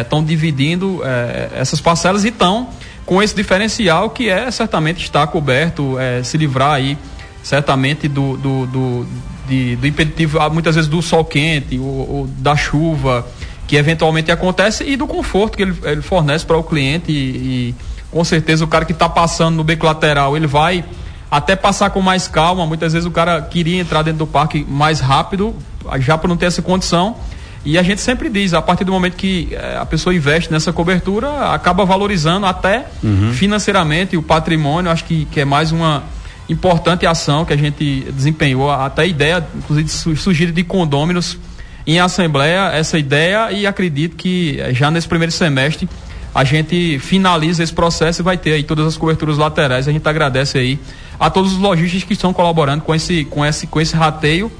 estão 0.00 0.20
é, 0.20 0.22
dividindo 0.22 1.00
é, 1.04 1.50
essas 1.56 1.80
parcelas 1.80 2.24
e 2.24 2.28
estão 2.28 2.68
com 3.04 3.20
esse 3.22 3.34
diferencial 3.34 4.10
que 4.10 4.28
é 4.28 4.50
certamente 4.50 5.02
estar 5.02 5.26
coberto, 5.26 5.98
é, 5.98 6.22
se 6.22 6.38
livrar 6.38 6.74
aí 6.74 6.96
certamente 7.42 8.08
do, 8.08 8.36
do, 8.36 8.66
do, 8.66 9.06
de, 9.46 9.76
do 9.76 9.86
impeditivo, 9.86 10.38
muitas 10.50 10.76
vezes 10.76 10.88
do 10.88 11.02
sol 11.02 11.24
quente, 11.24 11.78
ou, 11.78 12.10
ou 12.10 12.26
da 12.38 12.56
chuva 12.56 13.26
que 13.66 13.76
eventualmente 13.76 14.30
acontece 14.30 14.84
e 14.84 14.96
do 14.96 15.06
conforto 15.06 15.56
que 15.56 15.62
ele, 15.62 15.76
ele 15.84 16.02
fornece 16.02 16.44
para 16.44 16.56
o 16.56 16.62
cliente 16.62 17.10
e, 17.12 17.14
e, 17.14 17.74
com 18.14 18.22
certeza 18.22 18.64
o 18.64 18.68
cara 18.68 18.84
que 18.84 18.92
está 18.92 19.08
passando 19.08 19.56
no 19.56 19.64
beco 19.64 19.84
lateral 19.84 20.36
ele 20.36 20.46
vai 20.46 20.84
até 21.28 21.56
passar 21.56 21.90
com 21.90 22.00
mais 22.00 22.28
calma. 22.28 22.64
Muitas 22.64 22.92
vezes 22.92 23.04
o 23.04 23.10
cara 23.10 23.42
queria 23.42 23.80
entrar 23.80 24.02
dentro 24.02 24.20
do 24.20 24.26
parque 24.26 24.64
mais 24.68 25.00
rápido 25.00 25.52
já 25.98 26.16
para 26.16 26.28
não 26.28 26.36
ter 26.36 26.46
essa 26.46 26.62
condição. 26.62 27.16
E 27.64 27.76
a 27.76 27.82
gente 27.82 28.00
sempre 28.00 28.28
diz 28.28 28.54
a 28.54 28.62
partir 28.62 28.84
do 28.84 28.92
momento 28.92 29.16
que 29.16 29.48
eh, 29.50 29.78
a 29.80 29.84
pessoa 29.84 30.14
investe 30.14 30.52
nessa 30.52 30.72
cobertura 30.72 31.50
acaba 31.52 31.84
valorizando 31.84 32.46
até 32.46 32.86
uhum. 33.02 33.32
financeiramente 33.32 34.16
o 34.16 34.22
patrimônio. 34.22 34.92
Acho 34.92 35.04
que, 35.04 35.24
que 35.24 35.40
é 35.40 35.44
mais 35.44 35.72
uma 35.72 36.04
importante 36.48 37.04
ação 37.06 37.44
que 37.44 37.52
a 37.52 37.56
gente 37.56 38.06
desempenhou. 38.12 38.70
Até 38.70 39.02
a 39.02 39.06
ideia 39.06 39.44
inclusive 39.56 39.88
surgir 40.16 40.52
de 40.52 40.62
condôminos 40.62 41.36
em 41.84 41.98
assembleia 41.98 42.70
essa 42.72 42.96
ideia 42.96 43.50
e 43.50 43.66
acredito 43.66 44.14
que 44.14 44.60
eh, 44.60 44.72
já 44.72 44.88
nesse 44.88 45.08
primeiro 45.08 45.32
semestre 45.32 45.88
a 46.34 46.42
gente 46.42 46.98
finaliza 46.98 47.62
esse 47.62 47.72
processo 47.72 48.20
e 48.20 48.24
vai 48.24 48.36
ter 48.36 48.54
aí 48.54 48.64
todas 48.64 48.86
as 48.86 48.96
coberturas 48.96 49.38
laterais. 49.38 49.86
A 49.86 49.92
gente 49.92 50.06
agradece 50.08 50.58
aí 50.58 50.78
a 51.18 51.30
todos 51.30 51.52
os 51.52 51.58
lojistas 51.58 52.02
que 52.02 52.12
estão 52.12 52.32
colaborando 52.32 52.82
com 52.82 52.94
esse, 52.94 53.24
com 53.26 53.44
esse, 53.44 53.66
com 53.66 53.80
esse 53.80 53.94
rateio 53.94 54.50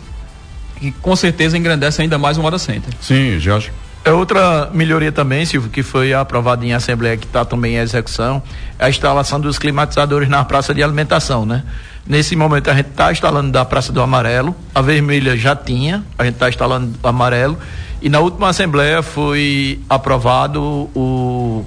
que 0.76 0.92
com 0.92 1.16
certeza 1.16 1.56
engrandece 1.56 2.02
ainda 2.02 2.18
mais 2.18 2.36
o 2.38 2.42
Moda 2.42 2.58
Center. 2.58 2.92
Sim, 3.00 3.38
Jorge. 3.38 3.72
É 4.04 4.12
outra 4.12 4.70
melhoria 4.74 5.10
também, 5.10 5.46
Silvio, 5.46 5.70
que 5.70 5.82
foi 5.82 6.12
aprovada 6.12 6.64
em 6.64 6.74
Assembleia, 6.74 7.16
que 7.16 7.24
está 7.24 7.42
também 7.42 7.76
em 7.76 7.78
execução, 7.78 8.42
é 8.78 8.84
a 8.84 8.90
instalação 8.90 9.40
dos 9.40 9.58
climatizadores 9.58 10.28
na 10.28 10.44
praça 10.44 10.74
de 10.74 10.82
alimentação, 10.82 11.46
né? 11.46 11.62
Nesse 12.06 12.36
momento 12.36 12.68
a 12.70 12.74
gente 12.74 12.90
está 12.90 13.10
instalando 13.10 13.50
da 13.50 13.64
Praça 13.64 13.90
do 13.90 14.02
Amarelo, 14.02 14.54
a 14.74 14.82
vermelha 14.82 15.34
já 15.38 15.56
tinha, 15.56 16.04
a 16.18 16.24
gente 16.24 16.34
está 16.34 16.50
instalando 16.50 16.92
o 17.02 17.08
amarelo. 17.08 17.58
E 18.04 18.08
na 18.10 18.20
última 18.20 18.50
Assembleia 18.50 19.02
foi 19.02 19.80
aprovado 19.88 20.62
o, 20.94 21.64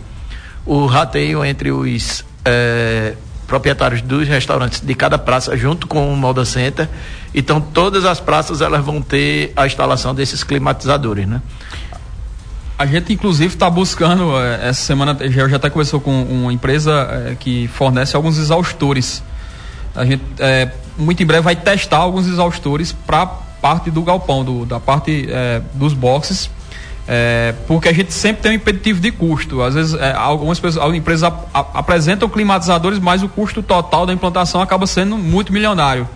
o 0.66 0.86
rateio 0.86 1.44
entre 1.44 1.72
os 1.72 2.24
é, 2.46 3.16
proprietários 3.48 4.04
dos 4.04 4.28
restaurantes 4.28 4.80
de 4.80 4.94
cada 4.94 5.18
praça, 5.18 5.58
junto 5.58 5.88
com 5.88 6.14
o 6.14 6.16
Moda 6.16 6.46
Center. 6.46 6.88
Então 7.34 7.60
todas 7.60 8.06
as 8.06 8.20
praças 8.20 8.62
elas 8.62 8.86
vão 8.86 9.02
ter 9.02 9.52
a 9.56 9.66
instalação 9.66 10.14
desses 10.14 10.44
climatizadores, 10.44 11.28
né? 11.28 11.42
A 12.78 12.86
gente, 12.86 13.12
inclusive, 13.12 13.56
está 13.56 13.68
buscando, 13.68 14.40
eh, 14.40 14.70
essa 14.70 14.82
semana, 14.82 15.18
já, 15.32 15.48
já 15.48 15.56
até 15.56 15.68
conversou 15.68 16.00
com 16.00 16.22
uma 16.22 16.54
empresa 16.54 16.92
é, 17.32 17.36
que 17.36 17.68
fornece 17.70 18.16
alguns 18.16 18.38
exaustores 18.38 19.24
a 19.98 20.06
gente 20.06 20.24
é, 20.38 20.70
muito 20.96 21.24
em 21.24 21.26
breve 21.26 21.42
vai 21.42 21.56
testar 21.56 21.98
alguns 21.98 22.28
exaustores 22.28 22.92
para 22.92 23.26
parte 23.62 23.92
do 23.92 24.02
galpão, 24.02 24.44
do, 24.44 24.66
da 24.66 24.80
parte 24.80 25.28
é, 25.30 25.62
dos 25.74 25.94
boxes, 25.94 26.50
é, 27.08 27.54
porque 27.68 27.88
a 27.88 27.94
gente 27.94 28.14
sempre 28.14 28.42
tem 28.42 28.52
um 28.52 28.56
impeditivo 28.56 29.00
de 29.00 29.12
custo. 29.12 29.62
Às 29.62 29.76
vezes, 29.76 29.94
é, 29.94 30.14
algumas 30.14 30.60
pessoas, 30.60 30.84
algumas 30.84 31.00
empresas 31.00 31.24
ap 31.24 31.48
apresentam 31.54 32.28
climatizadores, 32.28 33.00
mas 33.00 33.24
o 33.24 33.30
custo 33.30 33.64
total 33.64 34.06
da 34.06 34.14
implantação 34.14 34.62
acaba 34.62 34.86
sendo 34.86 35.18
muito 35.18 35.54
milionário. 35.54 36.08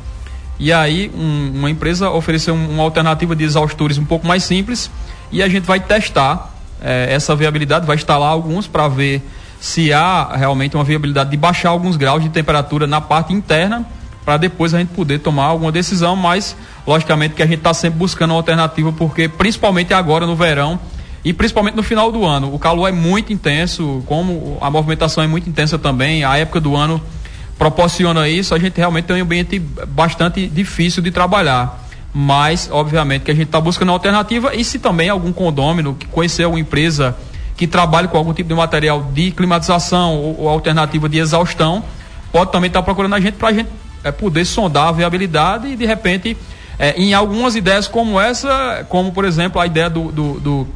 E 0.59 0.71
aí, 0.71 1.11
um, 1.15 1.53
uma 1.55 1.69
empresa 1.69 2.09
ofereceu 2.09 2.53
uma 2.53 2.83
alternativa 2.83 3.35
de 3.35 3.43
exaustores 3.43 3.97
um 3.97 4.05
pouco 4.05 4.27
mais 4.27 4.43
simples 4.43 4.91
e 5.31 5.41
a 5.41 5.47
gente 5.47 5.63
vai 5.63 5.79
testar 5.79 6.53
é, 6.81 7.07
essa 7.11 7.35
viabilidade, 7.35 7.85
vai 7.85 7.95
instalar 7.95 8.29
alguns 8.29 8.67
para 8.67 8.87
ver 8.87 9.23
se 9.59 9.93
há 9.93 10.35
realmente 10.35 10.75
uma 10.75 10.83
viabilidade 10.83 11.31
de 11.31 11.37
baixar 11.37 11.69
alguns 11.69 11.95
graus 11.95 12.21
de 12.21 12.29
temperatura 12.29 12.85
na 12.85 12.99
parte 12.99 13.31
interna 13.31 13.85
para 14.23 14.37
depois 14.37 14.73
a 14.73 14.79
gente 14.79 14.89
poder 14.89 15.19
tomar 15.19 15.45
alguma 15.45 15.71
decisão, 15.71 16.15
mas 16.15 16.55
logicamente 16.85 17.35
que 17.35 17.41
a 17.41 17.45
gente 17.45 17.59
está 17.59 17.73
sempre 17.73 17.99
buscando 17.99 18.31
uma 18.31 18.37
alternativa, 18.37 18.91
porque 18.91 19.27
principalmente 19.27 19.93
agora 19.93 20.25
no 20.25 20.35
verão 20.35 20.79
e 21.23 21.33
principalmente 21.33 21.75
no 21.75 21.83
final 21.83 22.11
do 22.11 22.25
ano, 22.25 22.53
o 22.53 22.57
calor 22.57 22.87
é 22.87 22.91
muito 22.91 23.31
intenso, 23.31 24.03
como 24.07 24.57
a 24.59 24.69
movimentação 24.69 25.23
é 25.23 25.27
muito 25.27 25.47
intensa 25.49 25.77
também, 25.77 26.23
a 26.23 26.37
época 26.37 26.59
do 26.59 26.75
ano 26.75 27.01
proporciona 27.57 28.27
isso, 28.27 28.55
a 28.55 28.59
gente 28.59 28.77
realmente 28.77 29.05
tem 29.05 29.17
um 29.17 29.21
ambiente 29.21 29.59
bastante 29.59 30.47
difícil 30.47 31.03
de 31.03 31.11
trabalhar. 31.11 31.79
Mas, 32.13 32.67
obviamente, 32.71 33.21
que 33.21 33.31
a 33.31 33.33
gente 33.33 33.45
está 33.45 33.61
buscando 33.61 33.89
uma 33.89 33.95
alternativa 33.95 34.53
e 34.55 34.65
se 34.65 34.79
também 34.79 35.09
algum 35.09 35.31
condômino 35.31 35.93
que 35.93 36.07
conhecer 36.07 36.43
alguma 36.43 36.59
empresa 36.59 37.15
que 37.55 37.67
trabalhe 37.67 38.07
com 38.07 38.17
algum 38.17 38.33
tipo 38.33 38.49
de 38.49 38.55
material 38.55 39.11
de 39.13 39.31
climatização 39.31 40.15
ou, 40.17 40.41
ou 40.41 40.49
alternativa 40.49 41.07
de 41.07 41.19
exaustão, 41.19 41.83
pode 42.31 42.51
também 42.51 42.67
estar 42.67 42.81
procurando 42.81 43.13
a 43.13 43.19
gente 43.19 43.35
para 43.35 43.49
a 43.49 43.53
gente 43.53 43.69
é, 44.03 44.11
poder 44.11 44.45
sondar 44.45 44.87
a 44.87 44.91
viabilidade 44.91 45.67
e 45.67 45.75
de 45.75 45.85
repente 45.85 46.37
é, 46.79 46.99
em 46.99 47.13
algumas 47.13 47.55
ideias 47.55 47.87
como 47.87 48.19
essa, 48.19 48.85
como 48.89 49.11
por 49.11 49.25
exemplo 49.25 49.61
a 49.61 49.65
ideia 49.65 49.89
do, 49.89 50.11
do, 50.11 50.39
do 50.39 50.67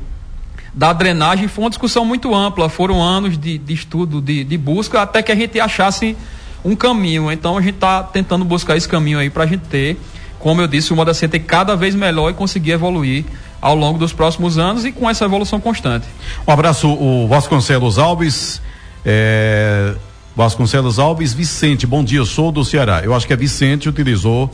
da 0.76 0.92
drenagem 0.92 1.48
foi 1.48 1.64
uma 1.64 1.70
discussão 1.70 2.04
muito 2.04 2.36
ampla, 2.36 2.68
foram 2.68 3.02
anos 3.02 3.38
de, 3.38 3.58
de 3.58 3.74
estudo, 3.74 4.22
de, 4.22 4.44
de, 4.44 4.58
busca, 4.58 5.02
até 5.02 5.24
que 5.24 5.32
a 5.32 5.36
gente 5.36 5.58
achasse 5.58 6.18
um 6.66 6.76
caminho. 6.76 7.32
Então 7.32 7.58
a 7.58 7.62
gente 7.62 7.76
está 7.76 8.04
tentando 8.04 8.44
buscar 8.44 8.76
esse 8.76 8.88
caminho 8.88 9.18
aí 9.18 9.30
para 9.30 9.46
a 9.46 9.48
gente 9.48 9.64
ter, 9.68 9.98
como 10.38 10.62
eu 10.62 10.68
disse, 10.68 10.92
uma 10.92 11.06
da 11.06 11.14
ter 11.14 11.40
cada 11.40 11.76
vez 11.76 11.96
melhor 11.96 12.30
e 12.30 12.34
conseguir 12.34 12.72
evoluir 12.72 13.24
ao 13.62 13.74
longo 13.74 13.98
dos 13.98 14.12
próximos 14.12 14.58
anos 14.58 14.84
e 14.84 14.92
com 14.92 15.10
essa 15.10 15.24
evolução 15.24 15.62
constante. 15.62 16.06
Um 16.46 16.52
abraço, 16.52 16.90
o 16.90 17.28
Vasconcelos 17.28 17.98
Alves. 17.98 18.62
É... 19.06 19.96
Vasconcelos 20.36 21.00
Alves, 21.00 21.34
Vicente, 21.34 21.88
bom 21.88 22.04
dia, 22.04 22.26
sou 22.26 22.52
do 22.52 22.66
Ceará. 22.66 23.02
Eu 23.04 23.16
acho 23.16 23.26
que 23.26 23.32
a 23.32 23.38
Vicente 23.38 23.88
utilizou 23.88 24.54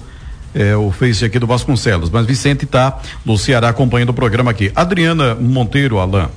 é, 0.54 0.76
o 0.76 0.92
Face 0.92 1.26
aqui 1.26 1.40
do 1.40 1.48
Vasconcelos, 1.48 2.10
mas 2.10 2.26
Vicente 2.26 2.66
está 2.66 3.00
no 3.26 3.36
Ceará 3.36 3.70
acompanhando 3.70 4.10
o 4.10 4.14
programa 4.14 4.52
aqui. 4.52 4.72
Adriana 4.76 5.34
Monteiro, 5.34 5.98
Alain, 5.98 6.28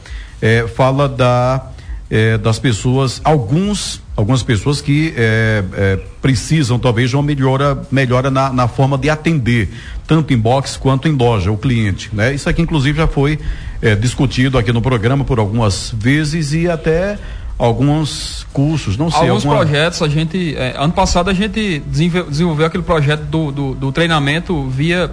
é, 0.41 0.67
fala 0.67 1.07
da 1.09 1.71
é, 2.11 2.39
das 2.39 2.59
pessoas, 2.59 3.21
alguns, 3.25 4.01
algumas 4.17 4.43
pessoas 4.43 4.81
que 4.81 5.13
é, 5.17 5.65
é, 5.73 5.97
precisam 6.23 6.79
talvez 6.79 7.11
de 7.11 7.17
uma 7.17 7.23
melhora, 7.23 7.83
melhora 7.91 8.31
na, 8.31 8.53
na, 8.53 8.69
forma 8.69 8.97
de 8.97 9.11
atender, 9.11 9.71
tanto 10.07 10.33
em 10.33 10.39
box 10.39 10.77
quanto 10.77 11.09
em 11.09 11.13
loja, 11.13 11.51
o 11.51 11.57
cliente. 11.57 12.11
Né? 12.13 12.35
Isso 12.35 12.49
aqui, 12.49 12.63
inclusive, 12.63 12.99
já 12.99 13.07
foi 13.07 13.39
é, 13.83 13.95
discutido 13.95 14.59
aqui 14.59 14.73
no 14.73 14.81
programa 14.81 15.25
por 15.25 15.39
algumas 15.39 15.93
vezes 15.97 16.53
e 16.53 16.69
até 16.69 17.19
alguns 17.59 18.47
cursos, 18.53 18.97
não 18.97 19.11
sei. 19.11 19.29
Alguns 19.29 19.45
alguma... 19.45 19.65
projetos, 19.65 20.03
a 20.03 20.09
gente. 20.09 20.57
É, 20.57 20.75
ano 20.77 20.93
passado 20.93 21.31
a 21.31 21.35
gente 21.35 21.81
desenvolveu 21.81 22.67
aquele 22.67 22.83
projeto 22.83 23.23
do, 23.23 23.53
do, 23.53 23.75
do 23.75 23.93
treinamento 23.93 24.69
via 24.69 25.11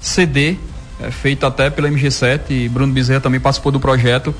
CD, 0.00 0.56
é, 1.00 1.10
feito 1.10 1.46
até 1.46 1.70
pela 1.70 1.88
MG7, 1.88 2.50
e 2.50 2.68
Bruno 2.68 2.92
Bezerra 2.92 3.20
também 3.20 3.40
participou 3.40 3.72
do 3.72 3.80
projeto 3.80 4.34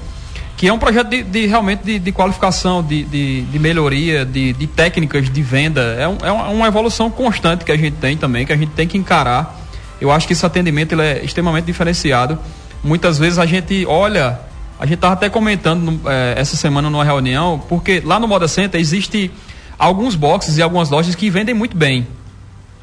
que 0.57 0.69
é 0.69 0.73
um 0.73 0.79
projeto 0.79 1.09
de, 1.09 1.23
de 1.23 1.47
realmente 1.47 1.83
de, 1.85 1.99
de, 1.99 2.13
qualificação, 2.13 2.83
de, 2.83 3.05
de, 3.05 3.43
de 3.43 3.59
melhoria, 3.59 4.25
de, 4.25 4.53
de, 4.53 4.67
técnicas 4.67 5.29
de 5.29 5.43
venda. 5.43 5.81
É, 5.99 6.07
um, 6.07 6.17
é, 6.23 6.31
uma 6.31 6.67
evolução 6.67 7.11
constante 7.11 7.65
que 7.65 7.73
a 7.73 7.77
gente 7.77 7.97
tem 7.97 8.17
também, 8.17 8.47
que 8.47 8.53
a 8.53 8.57
gente 8.57 8.71
tem 8.71 8.87
que 8.87 8.97
encarar. 8.97 9.61
Eu 10.01 10.11
acho 10.11 10.27
que 10.27 10.33
esse 10.33 10.47
atendimento 10.47 10.93
ele 10.93 11.03
é 11.03 11.25
extremamente 11.25 11.65
diferenciado. 11.65 12.39
Muitas 12.83 13.19
vezes 13.19 13.39
a 13.39 13.47
gente 13.47 13.85
olha, 13.87 14.39
a 14.79 14.87
gente 14.87 14.97
estava 14.97 15.15
até 15.15 15.29
comentando 15.29 16.01
é, 16.07 16.35
essa 16.37 16.57
semana 16.57 16.91
numa 16.91 17.05
reunião, 17.05 17.63
porque 17.69 18.03
lá 18.05 18.19
no 18.19 18.27
Moda 18.27 18.49
Center 18.49 18.81
existe 18.81 19.31
alguns 19.79 20.15
boxes 20.15 20.59
e 20.59 20.63
algumas 20.63 20.91
lojas 20.91 21.15
que 21.15 21.31
vendem 21.31 21.55
muito 21.55 21.77
bem. 21.77 22.07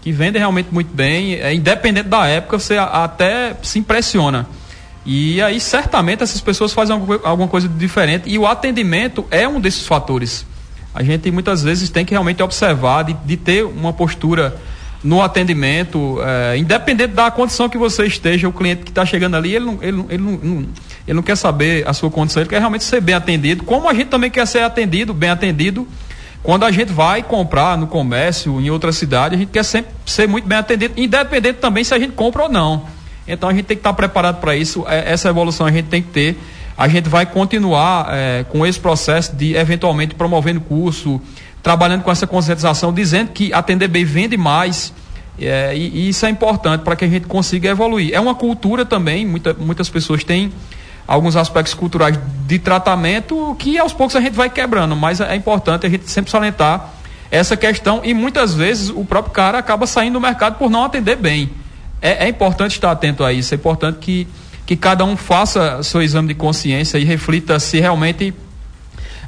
Que 0.01 0.11
vendem 0.11 0.39
realmente 0.39 0.69
muito 0.71 0.93
bem, 0.93 1.35
é, 1.35 1.53
independente 1.53 2.07
da 2.07 2.25
época, 2.27 2.57
você 2.57 2.77
até 2.77 3.55
se 3.61 3.77
impressiona. 3.77 4.47
E 5.05 5.41
aí, 5.41 5.59
certamente, 5.59 6.23
essas 6.23 6.41
pessoas 6.41 6.73
fazem 6.73 6.95
alguma 7.23 7.47
coisa 7.47 7.67
diferente 7.67 8.29
e 8.29 8.37
o 8.37 8.45
atendimento 8.45 9.25
é 9.31 9.47
um 9.47 9.59
desses 9.59 9.85
fatores. 9.85 10.45
A 10.93 11.03
gente 11.03 11.31
muitas 11.31 11.63
vezes 11.63 11.89
tem 11.89 12.05
que 12.05 12.11
realmente 12.11 12.41
observar, 12.43 13.03
de, 13.03 13.13
de 13.13 13.37
ter 13.37 13.63
uma 13.63 13.93
postura 13.93 14.59
no 15.03 15.21
atendimento, 15.21 16.19
é, 16.21 16.57
independente 16.57 17.13
da 17.13 17.31
condição 17.31 17.67
que 17.67 17.77
você 17.77 18.05
esteja, 18.05 18.47
o 18.47 18.53
cliente 18.53 18.83
que 18.83 18.91
está 18.91 19.05
chegando 19.05 19.35
ali, 19.35 19.55
ele 19.55 19.65
não, 19.65 19.79
ele, 19.81 20.05
ele, 20.09 20.23
não, 20.23 20.67
ele 21.07 21.15
não 21.15 21.23
quer 21.23 21.35
saber 21.35 21.87
a 21.87 21.93
sua 21.93 22.09
condição, 22.09 22.41
ele 22.41 22.49
quer 22.49 22.59
realmente 22.59 22.83
ser 22.83 23.01
bem 23.01 23.15
atendido, 23.15 23.63
como 23.63 23.89
a 23.89 23.93
gente 23.93 24.07
também 24.07 24.29
quer 24.29 24.45
ser 24.45 24.63
atendido, 24.63 25.13
bem 25.13 25.29
atendido, 25.29 25.87
quando 26.43 26.65
a 26.65 26.71
gente 26.71 26.91
vai 26.91 27.21
comprar 27.21 27.77
no 27.77 27.85
comércio, 27.87 28.59
em 28.59 28.69
outra 28.69 28.91
cidade, 28.91 29.35
a 29.35 29.37
gente 29.37 29.49
quer 29.49 29.63
sempre 29.63 29.91
ser 30.05 30.27
muito 30.27 30.47
bem 30.47 30.57
atendido, 30.57 30.93
independente 30.97 31.59
também 31.59 31.83
se 31.83 31.93
a 31.93 31.99
gente 31.99 32.13
compra 32.13 32.43
ou 32.43 32.49
não. 32.49 32.85
Então 33.27 33.47
a 33.47 33.53
gente 33.53 33.65
tem 33.65 33.77
que 33.77 33.81
estar 33.81 33.93
preparado 33.93 34.39
para 34.39 34.55
isso. 34.55 34.83
É, 34.87 35.11
essa 35.11 35.29
evolução 35.29 35.67
a 35.67 35.71
gente 35.71 35.87
tem 35.87 36.01
que 36.01 36.09
ter. 36.09 36.37
A 36.75 36.87
gente 36.87 37.07
vai 37.07 37.25
continuar 37.25 38.07
é, 38.09 38.43
com 38.49 38.65
esse 38.65 38.79
processo 38.79 39.35
de 39.35 39.55
eventualmente 39.55 40.15
promovendo 40.15 40.59
curso, 40.61 41.21
trabalhando 41.61 42.01
com 42.01 42.11
essa 42.11 42.25
conscientização, 42.25 42.91
dizendo 42.91 43.31
que 43.31 43.53
atender 43.53 43.87
bem 43.87 44.03
vende 44.03 44.35
mais. 44.35 44.91
É, 45.39 45.75
e, 45.75 45.89
e, 45.89 46.09
isso 46.09 46.25
é 46.25 46.29
importante 46.29 46.81
para 46.81 46.95
que 46.95 47.05
a 47.05 47.07
gente 47.07 47.27
consiga 47.27 47.69
evoluir. 47.69 48.13
É 48.13 48.19
uma 48.19 48.33
cultura 48.33 48.83
também, 48.83 49.25
muita, 49.25 49.53
muitas 49.53 49.89
pessoas 49.89 50.23
têm 50.23 50.51
alguns 51.13 51.35
aspectos 51.35 51.73
culturais 51.73 52.17
de 52.47 52.59
tratamento 52.59 53.55
que 53.59 53.77
aos 53.77 53.93
poucos 53.93 54.15
a 54.15 54.21
gente 54.21 54.33
vai 54.33 54.49
quebrando, 54.49 54.95
mas 54.95 55.19
é 55.21 55.35
importante 55.35 55.85
a 55.85 55.89
gente 55.89 56.09
sempre 56.09 56.31
salientar 56.31 56.89
essa 57.29 57.55
questão 57.55 58.01
e 58.03 58.13
muitas 58.13 58.53
vezes 58.53 58.89
o 58.89 59.05
próprio 59.05 59.33
cara 59.33 59.57
acaba 59.57 59.85
saindo 59.85 60.13
do 60.13 60.21
mercado 60.21 60.57
por 60.57 60.69
não 60.69 60.83
atender 60.83 61.15
bem. 61.15 61.49
É, 62.01 62.25
é 62.25 62.29
importante 62.29 62.71
estar 62.71 62.91
atento 62.91 63.23
a 63.23 63.31
isso, 63.31 63.53
é 63.53 63.57
importante 63.57 63.99
que, 63.99 64.25
que 64.25 64.31
que 64.71 64.77
cada 64.77 65.03
um 65.03 65.17
faça 65.17 65.83
seu 65.83 66.01
exame 66.01 66.29
de 66.29 66.33
consciência 66.35 66.97
e 66.97 67.03
reflita 67.03 67.59
se 67.59 67.81
realmente 67.81 68.33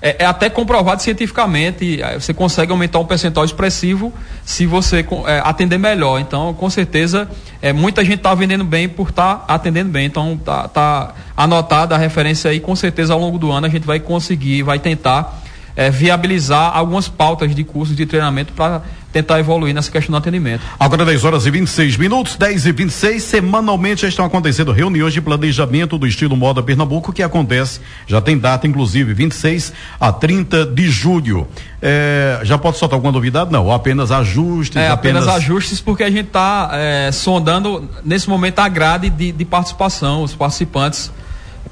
é, 0.06 0.18
é, 0.20 0.26
até 0.26 0.50
comprovado 0.50 1.02
cientificamente, 1.02 2.02
é, 2.02 2.20
você 2.20 2.34
consegue 2.34 2.74
aumentar 2.74 3.00
um 3.00 3.06
percentual 3.06 3.46
expressivo 3.46 4.12
se 4.44 4.66
você 4.66 5.00
é, 5.26 5.42
atender 5.46 5.78
melhor. 5.78 6.20
Então, 6.20 6.54
com 6.54 6.70
certeza, 6.70 7.30
é, 7.62 7.72
muita 7.72 8.04
gente 8.04 8.18
está 8.18 8.36
vendendo 8.36 8.66
bem 8.66 8.90
por 8.90 9.12
estar 9.12 9.36
tá 9.36 9.54
atendendo 9.54 9.90
bem. 9.90 10.06
Então, 10.06 10.38
tá, 10.44 10.68
tá 10.68 11.14
anotada 11.38 11.96
a 11.96 11.98
referência 11.98 12.52
aí, 12.52 12.60
com 12.60 12.76
certeza 12.76 13.14
ao 13.14 13.20
longo 13.20 13.38
do 13.38 13.50
ano 13.50 13.66
a 13.66 13.70
gente 13.70 13.88
vai 13.88 13.98
conseguir, 13.98 14.62
vai 14.62 14.78
tentar 14.78 15.42
é, 15.74 15.90
viabilizar 15.90 16.76
algumas 16.76 17.08
pautas 17.08 17.56
de 17.56 17.64
cursos 17.64 17.96
de 17.96 18.06
treinamento 18.06 18.52
para 18.52 18.82
tentar 19.14 19.40
evoluir 19.40 19.76
nessa 19.76 19.92
questão 19.92 20.12
do 20.12 20.18
atendimento. 20.18 20.64
Agora 20.80 21.06
10 21.06 21.24
horas 21.24 21.46
e 21.46 21.52
26 21.52 21.98
minutos, 21.98 22.36
10 22.36 22.66
e 22.66 22.72
26 22.72 23.24
semanalmente 23.24 24.02
já 24.02 24.08
estão 24.08 24.26
acontecendo 24.26 24.72
reuniões 24.72 25.14
de 25.14 25.22
planejamento 25.22 26.00
do 26.00 26.08
estilo 26.08 26.36
moda 26.36 26.64
Pernambuco 26.64 27.14
que 27.14 27.22
acontece, 27.22 27.80
já 28.08 28.20
tem 28.20 28.38
data 28.38 28.66
inclusive 28.66 29.14
26 29.14 29.72
a 30.00 30.12
30 30.12 30.66
de 30.66 30.90
julho. 30.90 31.48
É, 31.80 32.40
já 32.44 32.58
pode 32.58 32.78
soltar 32.78 32.96
alguma 32.96 33.12
novidade? 33.12 33.52
Não, 33.52 33.72
apenas 33.72 34.12
ajustes. 34.12 34.78
É, 34.78 34.88
apenas, 34.88 35.24
apenas 35.24 35.44
ajustes 35.44 35.80
porque 35.80 36.04
a 36.04 36.10
gente 36.10 36.28
está 36.28 36.72
é, 36.74 37.12
sondando 37.12 37.88
nesse 38.04 38.28
momento 38.28 38.60
a 38.60 38.68
grade 38.68 39.10
de, 39.12 39.32
de 39.32 39.46
participação, 39.46 40.24
os 40.24 40.34
participantes 40.34 41.12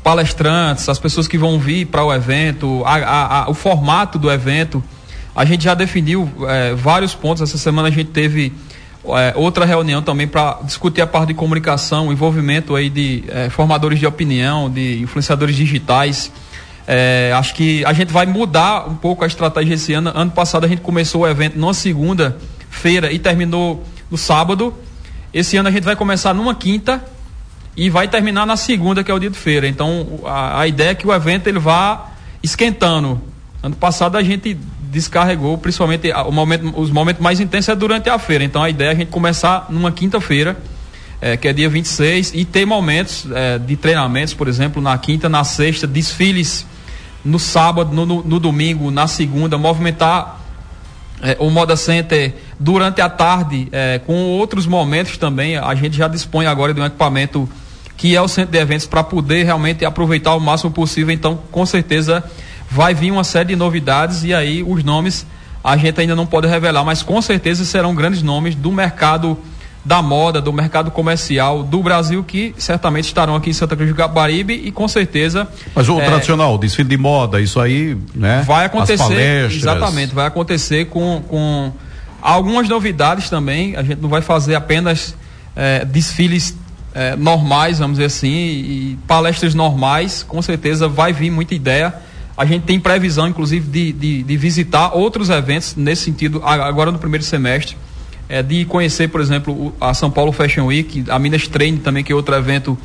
palestrantes, 0.03 0.89
as 0.89 0.99
pessoas 0.99 1.27
que 1.27 1.37
vão 1.37 1.59
vir 1.59 1.85
para 1.85 2.03
o 2.03 2.13
evento, 2.13 2.83
a, 2.85 2.95
a, 2.95 3.43
a, 3.43 3.49
o 3.49 3.53
formato 3.53 4.19
do 4.19 4.31
evento. 4.31 4.83
A 5.35 5.45
gente 5.45 5.63
já 5.63 5.73
definiu 5.73 6.29
é, 6.47 6.73
vários 6.73 7.15
pontos. 7.15 7.41
Essa 7.41 7.57
semana 7.57 7.87
a 7.87 7.91
gente 7.91 8.09
teve 8.09 8.53
é, 9.05 9.33
outra 9.35 9.65
reunião 9.65 10.01
também 10.01 10.27
para 10.27 10.59
discutir 10.63 11.01
a 11.01 11.07
parte 11.07 11.29
de 11.29 11.33
comunicação, 11.33 12.11
envolvimento 12.11 12.75
aí 12.75 12.89
de 12.89 13.23
é, 13.29 13.49
formadores 13.49 13.99
de 13.99 14.05
opinião, 14.05 14.69
de 14.69 15.01
influenciadores 15.01 15.55
digitais. 15.55 16.31
É, 16.87 17.31
acho 17.35 17.53
que 17.53 17.85
a 17.85 17.93
gente 17.93 18.11
vai 18.11 18.25
mudar 18.25 18.89
um 18.89 18.95
pouco 18.95 19.23
a 19.23 19.27
estratégia 19.27 19.75
esse 19.75 19.93
ano. 19.93 20.11
Ano 20.13 20.31
passado 20.31 20.65
a 20.65 20.67
gente 20.67 20.81
começou 20.81 21.21
o 21.21 21.27
evento 21.27 21.57
numa 21.57 21.73
segunda-feira 21.73 23.11
e 23.11 23.17
terminou 23.17 23.83
no 24.09 24.17
sábado. 24.17 24.73
Esse 25.33 25.55
ano 25.55 25.69
a 25.69 25.71
gente 25.71 25.83
vai 25.83 25.95
começar 25.95 26.33
numa 26.33 26.53
quinta 26.53 27.03
e 27.75 27.89
vai 27.89 28.07
terminar 28.07 28.45
na 28.45 28.57
segunda, 28.57 29.03
que 29.03 29.09
é 29.09 29.13
o 29.13 29.19
dia 29.19 29.29
de 29.29 29.37
feira. 29.37 29.67
Então, 29.67 30.19
a, 30.25 30.61
a 30.61 30.67
ideia 30.67 30.89
é 30.89 30.95
que 30.95 31.07
o 31.07 31.13
evento 31.13 31.47
ele 31.47 31.59
vá 31.59 32.11
esquentando. 32.43 33.21
Ano 33.63 33.75
passado 33.75 34.17
a 34.17 34.23
gente 34.23 34.57
descarregou, 34.91 35.57
principalmente 35.57 36.11
momento, 36.31 36.79
os 36.79 36.91
momentos 36.91 37.21
mais 37.21 37.39
intensos 37.39 37.69
é 37.69 37.75
durante 37.75 38.09
a 38.09 38.19
feira. 38.19 38.43
Então, 38.43 38.61
a 38.61 38.69
ideia 38.69 38.89
é 38.89 38.91
a 38.91 38.95
gente 38.95 39.07
começar 39.07 39.67
numa 39.69 39.91
quinta-feira, 39.91 40.57
é, 41.21 41.37
que 41.37 41.47
é 41.47 41.53
dia 41.53 41.69
26, 41.69 42.33
e 42.35 42.43
ter 42.43 42.65
momentos 42.65 43.25
é, 43.31 43.57
de 43.57 43.77
treinamentos, 43.77 44.33
por 44.33 44.49
exemplo, 44.49 44.81
na 44.81 44.97
quinta, 44.97 45.29
na 45.29 45.45
sexta, 45.45 45.87
desfiles 45.87 46.65
no 47.23 47.39
sábado, 47.39 47.93
no, 47.95 48.05
no, 48.05 48.23
no 48.23 48.39
domingo, 48.39 48.91
na 48.91 49.07
segunda, 49.07 49.57
movimentar 49.57 50.41
é, 51.21 51.37
o 51.39 51.49
Moda 51.49 51.77
Center 51.77 52.33
durante 52.59 52.99
a 52.99 53.09
tarde, 53.09 53.69
é, 53.71 54.01
com 54.05 54.13
outros 54.13 54.65
momentos 54.65 55.17
também. 55.17 55.55
A 55.55 55.73
gente 55.73 55.95
já 55.95 56.07
dispõe 56.07 56.47
agora 56.47 56.73
de 56.73 56.81
um 56.81 56.85
equipamento 56.85 57.47
que 57.95 58.15
é 58.15 58.21
o 58.21 58.27
centro 58.27 58.51
de 58.51 58.57
eventos 58.57 58.87
para 58.87 59.03
poder 59.03 59.43
realmente 59.43 59.85
aproveitar 59.85 60.33
o 60.35 60.39
máximo 60.39 60.71
possível. 60.71 61.13
Então, 61.13 61.39
com 61.51 61.65
certeza, 61.65 62.23
vai 62.71 62.93
vir 62.93 63.11
uma 63.11 63.23
série 63.23 63.49
de 63.49 63.55
novidades 63.55 64.23
e 64.23 64.33
aí 64.33 64.63
os 64.63 64.83
nomes 64.83 65.25
a 65.63 65.77
gente 65.77 65.99
ainda 65.99 66.15
não 66.15 66.25
pode 66.25 66.47
revelar, 66.47 66.83
mas 66.83 67.03
com 67.03 67.21
certeza 67.21 67.63
serão 67.65 67.93
grandes 67.93 68.23
nomes 68.23 68.55
do 68.55 68.71
mercado 68.71 69.37
da 69.83 70.01
moda, 70.01 70.39
do 70.39 70.53
mercado 70.53 70.91
comercial 70.91 71.63
do 71.63 71.81
Brasil, 71.81 72.23
que 72.23 72.53
certamente 72.57 73.05
estarão 73.05 73.35
aqui 73.35 73.49
em 73.49 73.53
Santa 73.53 73.75
Cruz 73.75 73.89
do 73.89 73.95
Capibaribe 73.95 74.53
e 74.53 74.71
com 74.71 74.87
certeza. 74.87 75.47
Mas 75.75 75.89
o 75.89 75.99
é, 75.99 76.05
tradicional, 76.05 76.57
desfile 76.57 76.87
de 76.87 76.97
moda, 76.97 77.41
isso 77.41 77.59
aí, 77.59 77.97
né? 78.13 78.43
Vai 78.45 78.65
acontecer. 78.65 79.51
Exatamente, 79.51 80.13
vai 80.13 80.27
acontecer 80.27 80.85
com, 80.85 81.23
com 81.27 81.71
algumas 82.21 82.69
novidades 82.69 83.29
também. 83.29 83.75
A 83.75 83.83
gente 83.83 83.99
não 83.99 84.09
vai 84.09 84.21
fazer 84.21 84.53
apenas 84.53 85.15
é, 85.55 85.83
desfiles 85.83 86.55
é, 86.93 87.15
normais, 87.15 87.79
vamos 87.79 87.97
dizer 87.97 88.05
assim, 88.05 88.29
e 88.29 88.99
palestras 89.07 89.55
normais. 89.55 90.23
Com 90.23 90.41
certeza 90.43 90.87
vai 90.87 91.11
vir 91.11 91.31
muita 91.31 91.55
ideia. 91.55 91.93
A 92.35 92.45
gente 92.45 92.63
tem 92.63 92.79
previsão, 92.79 93.27
inclusive, 93.27 93.67
de, 93.67 93.91
de, 93.91 94.23
de 94.23 94.37
visitar 94.37 94.95
outros 94.95 95.29
eventos 95.29 95.75
nesse 95.75 96.03
sentido 96.03 96.41
agora 96.43 96.91
no 96.91 96.99
primeiro 96.99 97.23
semestre. 97.23 97.77
É, 98.29 98.41
de 98.41 98.63
conhecer, 98.63 99.09
por 99.09 99.19
exemplo, 99.19 99.75
a 99.79 99.93
São 99.93 100.09
Paulo 100.09 100.31
Fashion 100.31 100.65
Week, 100.67 101.03
a 101.09 101.19
Minas 101.19 101.49
Train 101.49 101.75
também, 101.75 102.01
que 102.01 102.13
é 102.13 102.15
outro 102.15 102.33
evento 102.33 102.77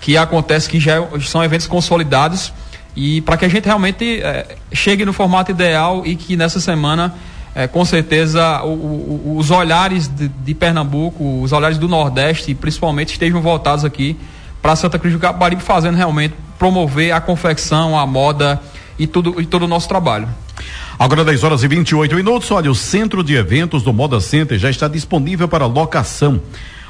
que 0.00 0.16
acontece, 0.16 0.68
que 0.68 0.78
já 0.78 1.02
é, 1.02 1.20
são 1.20 1.42
eventos 1.42 1.66
consolidados, 1.66 2.52
e 2.94 3.20
para 3.22 3.36
que 3.36 3.44
a 3.44 3.48
gente 3.48 3.64
realmente 3.64 4.22
é, 4.22 4.56
chegue 4.72 5.04
no 5.04 5.12
formato 5.12 5.50
ideal 5.50 6.02
e 6.06 6.14
que 6.14 6.36
nessa 6.36 6.60
semana, 6.60 7.14
é, 7.54 7.66
com 7.66 7.84
certeza, 7.84 8.62
o, 8.62 8.68
o, 8.68 9.36
os 9.36 9.50
olhares 9.50 10.06
de, 10.06 10.28
de, 10.28 10.54
Pernambuco, 10.54 11.42
os 11.42 11.52
olhares 11.52 11.78
do 11.78 11.88
Nordeste, 11.88 12.54
principalmente, 12.54 13.10
estejam 13.10 13.40
voltados 13.42 13.84
aqui 13.84 14.16
para 14.62 14.76
Santa 14.76 14.98
Cruz 14.98 15.12
do 15.12 15.18
Capibaribe, 15.18 15.62
fazendo 15.62 15.96
realmente 15.96 16.34
promover 16.58 17.12
a 17.12 17.20
confecção, 17.20 17.98
a 17.98 18.06
moda 18.06 18.60
e 18.98 19.06
tudo, 19.06 19.40
e 19.40 19.46
todo 19.46 19.64
o 19.64 19.68
nosso 19.68 19.88
trabalho. 19.88 20.28
Agora 20.98 21.24
10 21.24 21.44
horas 21.44 21.62
e 21.62 21.68
28 21.68 22.14
minutos. 22.14 22.50
Olha, 22.50 22.70
o 22.70 22.74
centro 22.74 23.22
de 23.22 23.34
eventos 23.34 23.82
do 23.82 23.92
Moda 23.92 24.20
Center 24.20 24.58
já 24.58 24.70
está 24.70 24.88
disponível 24.88 25.46
para 25.46 25.66
locação. 25.66 26.40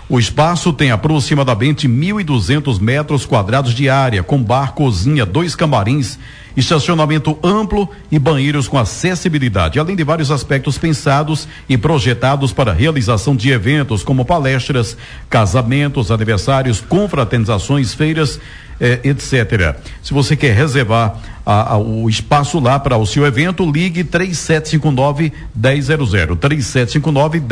O 0.08 0.20
espaço 0.20 0.72
tem 0.72 0.92
aproximadamente 0.92 1.88
1.200 1.88 2.80
metros 2.80 3.26
quadrados 3.26 3.74
de 3.74 3.88
área, 3.88 4.22
com 4.22 4.40
bar, 4.40 4.72
cozinha, 4.72 5.26
dois 5.26 5.56
camarins, 5.56 6.16
estacionamento 6.56 7.36
amplo 7.42 7.88
e 8.08 8.16
banheiros 8.16 8.68
com 8.68 8.78
acessibilidade, 8.78 9.80
além 9.80 9.96
de 9.96 10.04
vários 10.04 10.30
aspectos 10.30 10.78
pensados 10.78 11.48
e 11.68 11.76
projetados 11.76 12.52
para 12.52 12.72
realização 12.72 13.34
de 13.34 13.50
eventos 13.50 14.04
como 14.04 14.24
palestras, 14.24 14.96
casamentos, 15.28 16.12
aniversários, 16.12 16.80
confraternizações, 16.80 17.92
feiras 17.92 18.38
eh, 18.80 19.00
etc. 19.04 19.76
Se 20.02 20.12
você 20.12 20.36
quer 20.36 20.54
reservar 20.54 21.16
a, 21.44 21.74
a, 21.74 21.78
o 21.78 22.08
espaço 22.08 22.58
lá 22.58 22.78
para 22.78 22.96
o 22.96 23.06
seu 23.06 23.24
evento, 23.24 23.64
ligue 23.70 24.02
3759 24.02 25.32
1000. 25.54 26.36
3759 26.36 27.42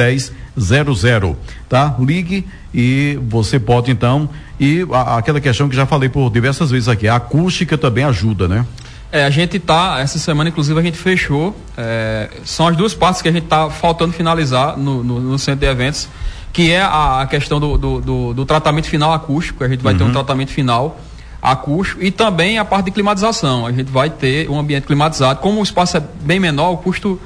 1000. 0.57 1.37
Tá? 1.69 1.95
Ligue 2.01 2.45
e 2.75 3.19
você 3.29 3.61
pode 3.61 3.91
então. 3.91 4.29
E 4.59 4.87
a, 4.93 5.19
aquela 5.19 5.41
questão 5.41 5.69
que 5.69 5.77
já 5.77 5.87
falei 5.87 6.09
por 6.09 6.31
diversas 6.31 6.71
vezes 6.71 6.89
aqui, 6.89 7.07
a 7.07 7.17
acústica 7.17 7.79
também 7.79 8.05
ajuda, 8.05 8.49
né? 8.49 8.67
É, 9.13 9.25
a 9.25 9.31
gente 9.31 9.61
tá, 9.61 10.01
essa 10.01 10.19
semana 10.19 10.51
inclusive 10.51 10.77
a 10.77 10.83
gente 10.83 10.99
fechou, 10.99 11.57
é, 11.79 12.29
são 12.45 12.67
as 12.67 12.77
duas 12.77 12.95
partes 12.95 13.23
que 13.23 13.29
a 13.29 13.33
gente 13.33 13.47
tá 13.47 13.71
faltando 13.71 14.13
finalizar 14.13 14.77
no, 14.77 15.05
no, 15.05 15.21
no 15.21 15.39
centro 15.39 15.61
de 15.61 15.67
eventos, 15.67 16.09
que 16.53 16.73
é 16.73 16.81
a, 16.81 17.21
a 17.21 17.27
questão 17.29 17.61
do, 17.61 17.79
do, 17.79 18.01
do, 18.01 18.35
do, 18.35 18.45
tratamento 18.45 18.89
final 18.89 19.13
acústico, 19.13 19.63
a 19.63 19.69
gente 19.69 19.85
vai 19.85 19.93
uhum. 19.93 19.99
ter 19.99 20.05
um 20.05 20.07
uhum. 20.09 20.13
tratamento 20.15 20.51
final 20.51 20.99
acústico 21.45 22.03
e 22.03 22.11
também 22.11 22.59
a 22.59 22.65
parte 22.65 22.87
de 22.87 22.91
climatização. 22.91 23.67
A 23.67 23.73
gente 23.73 23.93
vai 23.93 24.09
ter 24.09 24.49
um 24.49 24.59
ambiente 24.59 24.87
climatizado. 24.87 25.41
Como 25.41 25.61
o 25.61 25.63
espaço 25.63 25.99
é 25.99 26.03
bem 26.23 26.41
menor, 26.41 26.73
o 26.73 26.79
custo 26.79 27.21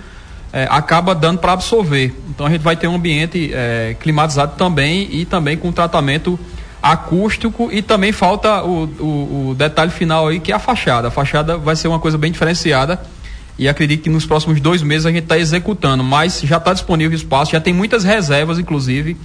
é, 0.52 0.66
acaba 0.68 1.14
dando 1.14 1.38
para 1.38 1.52
absorver. 1.52 2.12
Então 2.28 2.44
a 2.44 2.50
gente 2.50 2.62
vai 2.62 2.74
ter 2.74 2.88
um 2.88 2.96
ambiente 2.96 3.52
é, 3.54 3.94
climatizado 4.00 4.57
também 4.57 5.09
e 5.12 5.24
também 5.24 5.57
com 5.57 5.70
tratamento 5.70 6.37
acústico 6.83 7.68
e 7.70 7.81
também 7.81 8.11
falta 8.11 8.62
o, 8.64 8.85
o, 8.85 9.48
o, 9.50 9.54
detalhe 9.54 9.90
final 9.90 10.26
aí 10.26 10.40
que 10.40 10.50
é 10.50 10.54
a 10.54 10.59
fachada. 10.59 11.09
A 11.09 11.11
fachada 11.12 11.57
vai 11.57 11.76
ser 11.76 11.87
uma 11.87 12.00
coisa 12.00 12.18
bem 12.18 12.33
diferenciada 12.33 13.00
e 13.57 13.68
acredito 13.68 14.02
que 14.02 14.11
nos 14.11 14.26
próximos 14.26 14.61
dois 14.61 14.83
meses 14.83 15.07
a 15.07 15.11
gente 15.11 15.24
está 15.24 15.38
executando, 15.38 16.02
mas 16.02 16.40
já 16.42 16.57
está 16.57 16.72
disponível 16.72 17.12
o 17.12 17.20
espaço, 17.20 17.52
já 17.52 17.61
tem 17.61 17.72
muitas 17.72 18.04
reservas, 18.04 18.59
inclusive, 18.59 19.16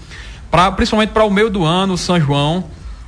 pra, 0.51 0.71
principalmente 0.71 1.09
para 1.09 1.23
o 1.23 1.31
meio 1.31 1.49
do 1.49 1.63
ano, 1.63 1.97
São 1.97 2.19
João 2.19 2.63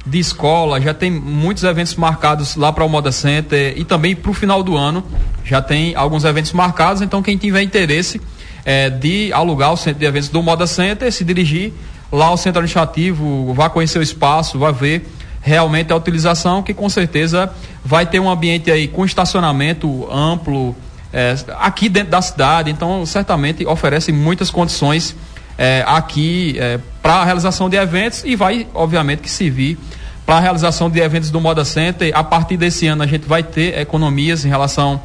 de 0.05 0.19
escola, 0.19 0.79
já 0.79 0.93
tem 0.93 1.09
muitos 1.09 1.63
eventos 1.63 1.95
marcados 1.95 2.55
lá 2.55 2.71
para 2.71 2.83
o 2.83 2.89
Moda 2.89 3.11
Center 3.11 3.73
e 3.75 3.83
também 3.83 4.15
para 4.15 4.29
o 4.29 4.33
final 4.33 4.61
do 4.61 4.77
ano 4.77 5.03
já 5.43 5.61
tem 5.61 5.95
alguns 5.95 6.23
eventos 6.23 6.51
marcados, 6.53 7.01
então 7.01 7.21
quem 7.21 7.37
tiver 7.37 7.61
interesse 7.61 8.21
é, 8.63 8.89
de 8.89 9.31
alugar 9.33 9.71
o 9.71 9.77
centro 9.77 9.99
de 9.99 10.05
eventos 10.05 10.29
do 10.29 10.41
Moda 10.41 10.67
Center, 10.67 11.11
se 11.11 11.23
dirigir 11.23 11.73
lá 12.11 12.27
ao 12.27 12.37
centro 12.37 12.59
administrativo, 12.59 13.53
vá 13.53 13.69
conhecer 13.69 13.99
o 13.99 14.01
espaço, 14.01 14.57
vá 14.57 14.71
ver 14.71 15.07
realmente 15.41 15.93
a 15.93 15.95
utilização, 15.95 16.63
que 16.63 16.73
com 16.73 16.89
certeza 16.89 17.51
vai 17.83 18.05
ter 18.05 18.19
um 18.19 18.29
ambiente 18.29 18.71
aí 18.71 18.87
com 18.87 19.05
estacionamento 19.05 20.11
amplo 20.11 20.75
é, 21.13 21.35
aqui 21.59 21.87
dentro 21.87 22.09
da 22.09 22.21
cidade, 22.21 22.71
então 22.71 23.05
certamente 23.05 23.65
oferece 23.65 24.11
muitas 24.11 24.49
condições 24.49 25.15
é, 25.57 25.83
aqui 25.87 26.57
para 27.05 27.17
a 27.17 27.23
realização 27.23 27.69
de 27.69 27.77
eventos 27.77 28.23
e 28.25 28.35
vai, 28.35 28.65
obviamente, 28.73 29.19
que 29.19 29.29
servir 29.29 29.77
para 30.25 30.37
a 30.37 30.39
realização 30.39 30.89
de 30.89 30.99
eventos 30.99 31.29
do 31.29 31.39
Moda 31.39 31.63
Center. 31.63 32.11
A 32.15 32.23
partir 32.23 32.57
desse 32.57 32.87
ano 32.87 33.03
a 33.03 33.05
gente 33.05 33.27
vai 33.27 33.43
ter 33.43 33.77
economias 33.77 34.43
em 34.43 34.49
relação 34.49 34.99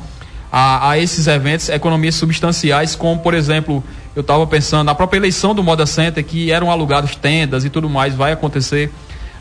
a, 0.51 0.93
a 0.93 0.99
esses 0.99 1.27
eventos, 1.27 1.69
economias 1.69 2.15
substanciais, 2.15 2.97
como 2.97 3.21
por 3.21 3.35
exemplo, 3.35 3.85
eu 4.17 4.23
estava 4.23 4.47
pensando, 4.47 4.89
a 4.89 4.95
própria 4.95 5.19
eleição 5.19 5.55
do 5.55 5.63
Moda 5.63 5.85
Center, 5.85 6.25
que 6.25 6.51
eram 6.51 6.71
alugados 6.71 7.15
tendas 7.17 7.67
e 7.67 7.69
tudo 7.69 7.91
mais, 7.91 8.15
vai 8.15 8.33
acontecer 8.33 8.91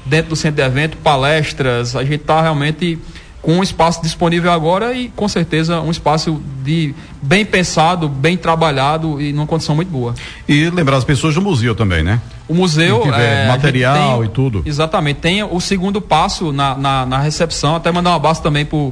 dentro 0.06 0.32
do 0.32 0.36
centro 0.36 0.58
de 0.58 0.62
evento, 0.62 0.98
palestras, 0.98 1.95
a 1.95 2.04
gente 2.04 2.15
está 2.15 2.41
realmente 2.41 3.00
com 3.41 3.54
um 3.54 3.63
espaço 3.63 4.02
disponível 4.02 4.52
agora 4.52 4.93
e 4.93 5.08
com 5.15 5.30
certeza 5.30 5.80
um 5.80 5.91
espaço 5.91 6.41
de 6.62 6.93
bem 7.22 7.45
pensado, 7.45 8.10
bem 8.10 8.36
trabalhado 8.36 9.22
e 9.22 9.32
numa 9.32 9.48
condição 9.48 9.76
muito 9.76 9.89
boa. 9.89 10.13
E 10.45 10.69
lembrar 10.69 10.98
as 10.98 11.06
pessoas 11.06 11.36
do 11.36 11.41
museu 11.41 11.74
também, 11.74 12.04
né? 12.04 12.19
O 12.50 12.56
museu 12.56 13.04
é, 13.14 13.48
material 13.48 14.18
tem, 14.18 14.26
e 14.26 14.30
tudo. 14.30 14.64
Exatamente, 14.66 15.18
tem 15.18 15.44
o 15.44 15.60
segundo 15.62 16.02
passo 16.02 16.52
na, 16.52 16.76
na, 16.76 17.06
na 17.06 17.20
recepção, 17.20 17.76
até 17.76 17.92
mandar 17.92 18.10
um 18.10 18.16
abraço 18.16 18.42
também 18.42 18.66
pro 18.66 18.92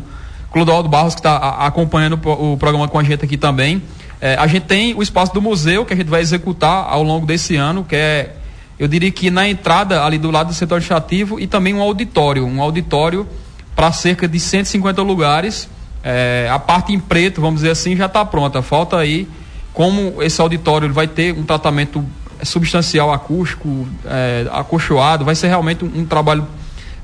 Clodoaldo 0.51 0.87
Barros 0.87 1.15
que 1.15 1.19
está 1.19 1.37
acompanhando 1.65 2.19
o, 2.23 2.53
o 2.53 2.57
programa 2.57 2.87
com 2.87 2.99
a 2.99 3.03
gente 3.03 3.25
aqui 3.25 3.35
também. 3.35 3.81
É, 4.21 4.35
a 4.35 4.45
gente 4.47 4.63
tem 4.63 4.93
o 4.93 5.01
espaço 5.01 5.33
do 5.33 5.41
museu 5.41 5.85
que 5.85 5.93
a 5.93 5.95
gente 5.95 6.07
vai 6.07 6.21
executar 6.21 6.87
ao 6.87 7.01
longo 7.01 7.25
desse 7.25 7.55
ano, 7.55 7.83
que 7.83 7.95
é, 7.95 8.35
eu 8.77 8.87
diria 8.87 9.11
que 9.11 9.31
na 9.31 9.47
entrada 9.49 10.03
ali 10.03 10.19
do 10.19 10.29
lado 10.29 10.47
do 10.47 10.53
setor 10.53 10.75
administrativo 10.75 11.39
e 11.39 11.47
também 11.47 11.73
um 11.73 11.81
auditório, 11.81 12.45
um 12.45 12.61
auditório 12.61 13.27
para 13.75 13.91
cerca 13.91 14.27
de 14.27 14.39
150 14.39 15.01
lugares. 15.01 15.67
É, 16.03 16.47
a 16.51 16.59
parte 16.59 16.93
em 16.93 16.99
preto, 16.99 17.41
vamos 17.41 17.61
dizer 17.61 17.71
assim, 17.71 17.95
já 17.95 18.05
está 18.05 18.23
pronta. 18.23 18.61
Falta 18.61 18.97
aí 18.97 19.27
como 19.73 20.21
esse 20.23 20.39
auditório 20.41 20.91
vai 20.93 21.07
ter 21.07 21.33
um 21.33 21.43
tratamento 21.43 22.03
substancial 22.43 23.11
acústico, 23.11 23.87
é, 24.05 24.47
acolchoado, 24.51 25.25
vai 25.25 25.35
ser 25.35 25.47
realmente 25.47 25.83
um, 25.83 26.01
um, 26.01 26.05
trabalho 26.05 26.47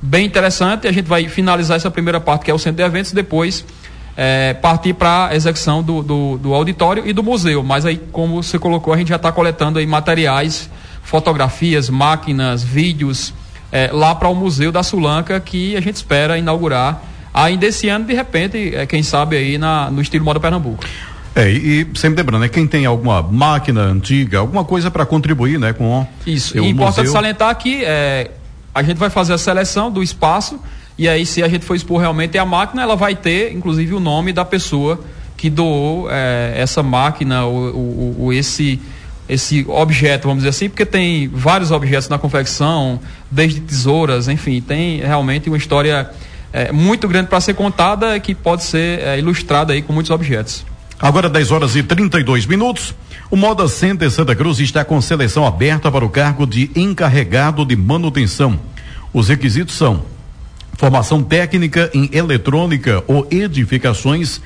bem 0.02 0.26
interessante. 0.26 0.88
A 0.88 0.92
gente 0.92 1.08
vai 1.08 1.28
finalizar 1.28 1.78
essa 1.78 1.92
primeira 1.92 2.20
parte, 2.20 2.46
que 2.46 2.52
é 2.52 2.54
o 2.54 2.60
centro 2.60 2.78
de 2.78 2.84
eventos, 2.84 3.12
depois 3.12 3.66
é, 4.16 4.54
partir 4.54 4.94
para 4.94 5.28
a 5.28 5.36
execução 5.36 5.82
do, 5.82 6.02
do, 6.04 6.38
do, 6.38 6.54
auditório 6.54 7.04
e 7.06 7.14
do 7.14 7.24
museu. 7.24 7.64
Mas 7.64 7.86
aí, 7.86 8.00
como 8.12 8.42
você 8.42 8.60
colocou, 8.60 8.94
a 8.94 8.98
gente 8.98 9.10
já 9.10 9.16
está 9.16 9.32
coletando 9.32 9.80
aí 9.80 9.88
materiais, 9.88 10.70
fotografias, 11.02 11.90
máquinas, 11.90 12.64
vídeos, 12.64 13.34
é, 13.72 13.90
lá 13.92 14.14
para 14.14 14.30
o 14.30 14.36
Museu 14.36 14.72
da 14.72 14.84
Sulanca, 14.84 15.40
que 15.40 15.76
a 15.76 15.82
gente 15.82 15.96
espera 15.96 16.38
inaugurar 16.38 17.02
ainda 17.34 17.66
esse 17.66 17.90
ano, 17.90 18.06
de 18.06 18.14
repente, 18.14 18.76
é, 18.76 18.86
quem 18.86 19.02
sabe 19.02 19.36
aí 19.36 19.58
na, 19.58 19.90
no 19.90 20.02
estilo 20.02 20.24
Moda 20.24 20.40
Pernambuco. 20.40 20.84
É, 21.36 21.50
e 21.50 21.88
sempre 21.96 22.22
lembrando, 22.22 22.42
né, 22.42 22.50
quem 22.50 22.68
tem 22.68 22.86
alguma 22.86 23.22
máquina 23.22 23.82
antiga, 23.82 24.40
alguma 24.40 24.64
coisa 24.64 24.92
para 24.92 25.06
contribuir, 25.06 25.60
né, 25.60 25.74
com 25.74 26.06
Isso, 26.28 26.58
e 26.58 26.70
importante 26.70 27.08
museu... 27.08 27.14
salientar 27.14 27.56
que 27.58 27.84
é, 27.84 28.30
a 28.74 28.84
gente 28.84 28.98
vai 28.98 29.10
fazer 29.10 29.34
a 29.34 29.38
seleção 29.38 29.92
do 29.92 30.04
espaço 30.04 30.60
e 30.98 31.10
aí 31.10 31.26
se 31.26 31.42
a 31.42 31.48
gente 31.48 31.66
for 31.66 31.76
expor 31.76 32.00
realmente 32.00 32.38
a 32.38 32.46
máquina, 32.46 32.84
ela 32.84 32.96
vai 32.96 33.16
ter, 33.16 33.52
inclusive, 33.52 33.96
o 33.96 34.00
nome 34.00 34.32
da 34.32 34.46
pessoa 34.46 35.00
que 35.36 35.50
doou 35.50 36.08
é, 36.12 36.54
essa 36.56 36.84
máquina 36.84 37.46
ou, 37.46 37.76
ou, 37.76 38.16
ou 38.20 38.34
esse 38.34 38.80
esse 39.28 39.66
objeto, 39.70 40.28
vamos 40.28 40.40
dizer 40.44 40.50
assim, 40.50 40.70
porque 40.70 40.86
tem 40.86 41.30
vários 41.30 41.72
objetos 41.72 42.10
na 42.10 42.18
confecção, 42.18 43.00
desde 43.32 43.62
tesouras, 43.62 44.28
enfim, 44.28 44.62
tem 44.62 45.00
realmente 45.00 45.50
uma 45.50 45.58
história 45.58 46.10
é, 46.52 46.72
muito 46.74 47.08
grande 47.08 47.30
para 47.30 47.40
ser 47.40 47.54
contada 47.54 48.20
que 48.20 48.36
pode 48.36 48.64
ser 48.64 49.00
é, 49.00 49.18
ilustrada 49.18 49.74
aí 49.74 49.82
com 49.82 49.94
muitos 49.94 50.12
objetos. 50.12 50.66
Agora 51.04 51.30
10 51.30 51.52
horas 51.52 51.76
e 51.76 51.84
32 51.84 52.46
minutos. 52.46 52.96
O 53.30 53.36
Moda 53.36 53.68
Center 53.68 54.10
Santa 54.10 54.34
Cruz 54.34 54.62
está 54.62 54.86
com 54.86 55.02
seleção 55.02 55.46
aberta 55.46 55.92
para 55.92 56.06
o 56.06 56.10
cargo 56.10 56.48
de 56.48 56.72
encarregado 56.78 57.66
de 57.66 57.76
manutenção. 57.76 58.58
Os 59.12 59.28
requisitos 59.28 59.76
são 59.76 60.06
formação 60.78 61.22
técnica 61.22 61.92
em 61.94 62.10
eletrônica 62.14 63.04
ou 63.06 63.28
edificações 63.30 64.40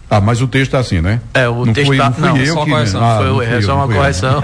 Ah, 0.10 0.20
mas 0.20 0.42
o 0.42 0.48
texto 0.48 0.70
está 0.70 0.80
assim, 0.80 1.02
né? 1.02 1.22
É, 1.34 1.48
o 1.48 1.66
não 1.66 1.74
texto 1.74 1.94
está. 1.94 2.10
Não, 2.18 2.36
não, 2.36 2.46
só 2.46 2.66
que, 2.66 2.72
correção. 2.72 3.04
Ah, 3.04 3.18
foi, 3.18 3.46
é 3.46 3.62
só 3.62 3.76
uma 3.76 3.88
correção. 3.88 4.42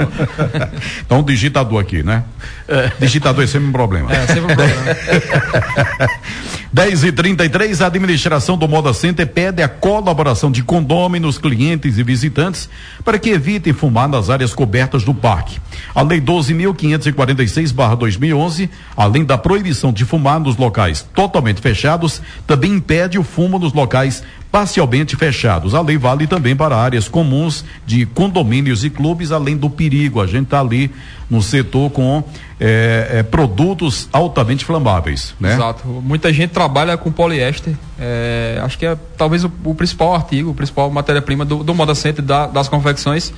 então, 1.03 1.23
digitador 1.23 1.81
aqui, 1.81 2.03
né? 2.03 2.23
É. 2.67 2.91
Digitador 2.99 3.43
é 3.43 3.47
sempre 3.47 3.69
um 3.69 3.71
problema. 3.71 4.13
É, 4.13 4.27
sempre 4.27 4.43
um 4.43 4.55
problema. 4.55 4.81
10 6.75 7.05
e 7.05 7.11
33 7.13 7.81
a 7.81 7.87
administração 7.87 8.57
do 8.57 8.67
Moda 8.67 8.93
Center 8.93 9.25
pede 9.25 9.63
a 9.63 9.69
colaboração 9.69 10.51
de 10.51 10.61
condôminos, 10.61 11.37
clientes 11.37 11.97
e 11.97 12.03
visitantes 12.03 12.69
para 13.01 13.17
que 13.17 13.29
evitem 13.29 13.71
fumar 13.71 14.09
nas 14.09 14.29
áreas 14.29 14.53
cobertas 14.53 15.01
do 15.01 15.13
parque. 15.13 15.57
A 15.95 16.01
Lei 16.01 16.19
12.546-2011, 16.19 18.69
além 18.97 19.23
da 19.23 19.37
proibição 19.37 19.93
de 19.93 20.03
fumar 20.03 20.37
nos 20.37 20.57
locais 20.57 21.07
totalmente 21.15 21.61
fechados, 21.61 22.21
também 22.45 22.73
impede 22.73 23.17
o 23.17 23.23
fumo 23.23 23.57
nos 23.57 23.71
locais 23.71 24.21
parcialmente 24.55 25.17
fechados. 25.17 25.75
A 25.75 25.81
lei 25.81 25.97
vale 25.97 26.27
também 26.27 26.55
para 26.55 26.77
áreas 26.77 27.09
comuns 27.09 27.65
de 27.85 28.05
condomínios 28.05 28.85
e 28.85 28.89
clubes, 28.89 29.33
além 29.33 29.57
do 29.57 29.69
perigo. 29.69 30.21
A 30.21 30.25
gente 30.25 30.45
está 30.45 30.61
ali 30.61 30.89
no 31.29 31.41
setor 31.41 31.89
com 31.91 32.23
é, 32.57 33.07
é, 33.15 33.23
produtos 33.23 34.07
altamente 34.13 34.63
inflamáveis, 34.63 35.35
né? 35.41 35.55
Exato. 35.55 35.85
Muita 35.85 36.31
gente 36.31 36.51
trabalha 36.51 36.95
com 36.95 37.11
poliéster. 37.11 37.75
É, 37.99 38.57
acho 38.63 38.79
que 38.79 38.85
é 38.85 38.97
talvez 39.17 39.43
o, 39.43 39.51
o, 39.65 39.75
principal 39.75 40.15
artigo, 40.15 40.51
o 40.51 40.53
principal 40.53 40.89
matéria-prima 40.89 41.43
do, 41.43 41.61
do 41.61 41.75
Moda 41.75 41.93
Center 41.93 42.23
da, 42.23 42.47
das 42.47 42.69
confecções. 42.69 43.33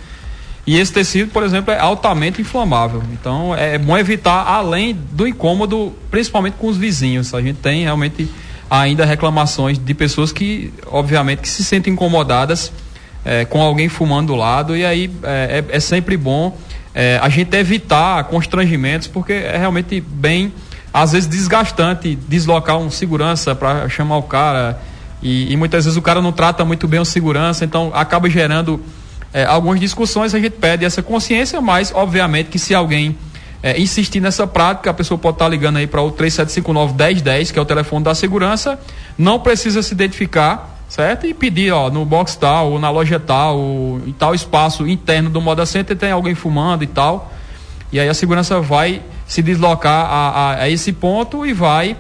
E 0.68 0.78
esse 0.78 0.94
tecido, 0.94 1.32
por 1.32 1.42
exemplo, 1.42 1.74
é 1.74 1.80
altamente 1.80 2.42
inflamável. 2.42 3.02
Então 3.12 3.56
é 3.56 3.76
bom 3.80 3.98
evitar, 3.98 4.44
além 4.46 4.96
do 5.14 5.28
incômodo, 5.28 5.96
principalmente 6.12 6.58
com 6.60 6.68
os 6.68 6.78
vizinhos. 6.78 7.34
A 7.34 7.42
gente 7.42 7.58
tem 7.58 7.82
realmente 7.82 8.30
ainda 8.70 9.06
reclamações 9.06 9.78
de 9.78 9.94
pessoas 9.94 10.32
que, 10.32 10.74
obviamente, 10.88 11.40
que 11.40 11.50
se 11.50 11.64
sentem 11.64 11.94
incomodadas 11.94 12.72
é, 13.28 13.44
com 13.44 13.62
alguém 13.62 13.90
fumando 13.90 14.28
do 14.28 14.36
lado 14.36 14.76
e 14.76 14.86
aí 14.86 15.12
é, 15.22 15.64
é, 15.70 15.76
é 15.76 15.80
sempre 15.82 16.16
bom 16.16 16.58
é, 16.96 17.20
a 17.22 17.28
gente 17.28 17.54
evitar 17.58 18.24
constrangimentos 18.24 19.08
porque 19.08 19.34
é 19.34 19.58
realmente 19.58 20.00
bem 20.00 20.54
às 20.94 21.12
vezes 21.12 21.28
desgastante 21.28 22.18
deslocar 22.28 22.78
um 22.78 22.90
segurança 22.90 23.54
para 23.54 23.90
chamar 23.90 24.16
o 24.18 24.24
cara 24.24 24.80
e, 25.22 25.52
e, 25.52 25.58
muitas 25.58 25.84
vezes 25.84 25.98
o 25.98 26.02
cara 26.02 26.22
não 26.22 26.32
trata 26.32 26.64
muito 26.64 26.88
bem 26.88 27.02
o 27.02 27.06
segurança 27.06 27.66
então 27.66 27.92
acaba 27.94 28.30
gerando 28.30 28.80
é, 29.34 29.44
algumas 29.44 29.80
discussões 29.80 30.34
a 30.34 30.40
gente 30.40 30.54
pede 30.54 30.86
essa 30.86 31.04
consciência 31.04 31.60
mas 31.60 31.92
obviamente 31.94 32.48
que 32.48 32.58
se 32.58 32.74
alguém 32.74 33.18
é, 33.62 33.80
insistir 33.80 34.20
nessa 34.20 34.46
prática, 34.46 34.90
a 34.90 34.94
pessoa 34.94 35.18
pode 35.18 35.36
estar 35.36 35.48
ligando 35.48 35.78
aí 35.78 35.88
para 35.88 36.02
o 36.02 36.12
3759-1010, 36.12 37.52
que 37.52 37.60
é 37.60 37.62
o 37.62 37.66
telefone 37.66 38.04
da 38.04 38.14
segurança, 38.14 38.80
não 39.18 39.40
precisa 39.40 39.82
se 39.82 39.94
identificar, 39.94 40.78
certo? 40.88 41.26
E 41.26 41.34
pedir, 41.34 41.72
ó, 41.72 41.90
no 41.90 42.06
box 42.06 42.36
tal, 42.36 42.72
ou 42.72 42.80
na 42.80 42.90
loja 42.90 43.20
tal, 43.20 43.58
ou 43.58 44.02
em 44.06 44.14
tal 44.14 44.36
espaço 44.36 44.88
interno 44.88 45.30
do 45.30 45.42
Moda 45.42 45.66
Center 45.66 45.98
tem 45.98 46.12
alguém 46.12 46.36
fumando 46.36 46.84
e 46.84 46.88
tal. 46.88 47.32
E 47.92 48.00
aí 48.00 48.08
a 48.08 48.14
segurança 48.14 48.60
vai 48.60 49.02
se 49.26 49.42
deslocar 49.42 50.06
a, 50.06 50.30
a, 50.30 50.64
a 50.64 50.70
esse 50.70 50.94
ponto 50.94 51.46
e 51.46 51.54
vai 51.54 51.98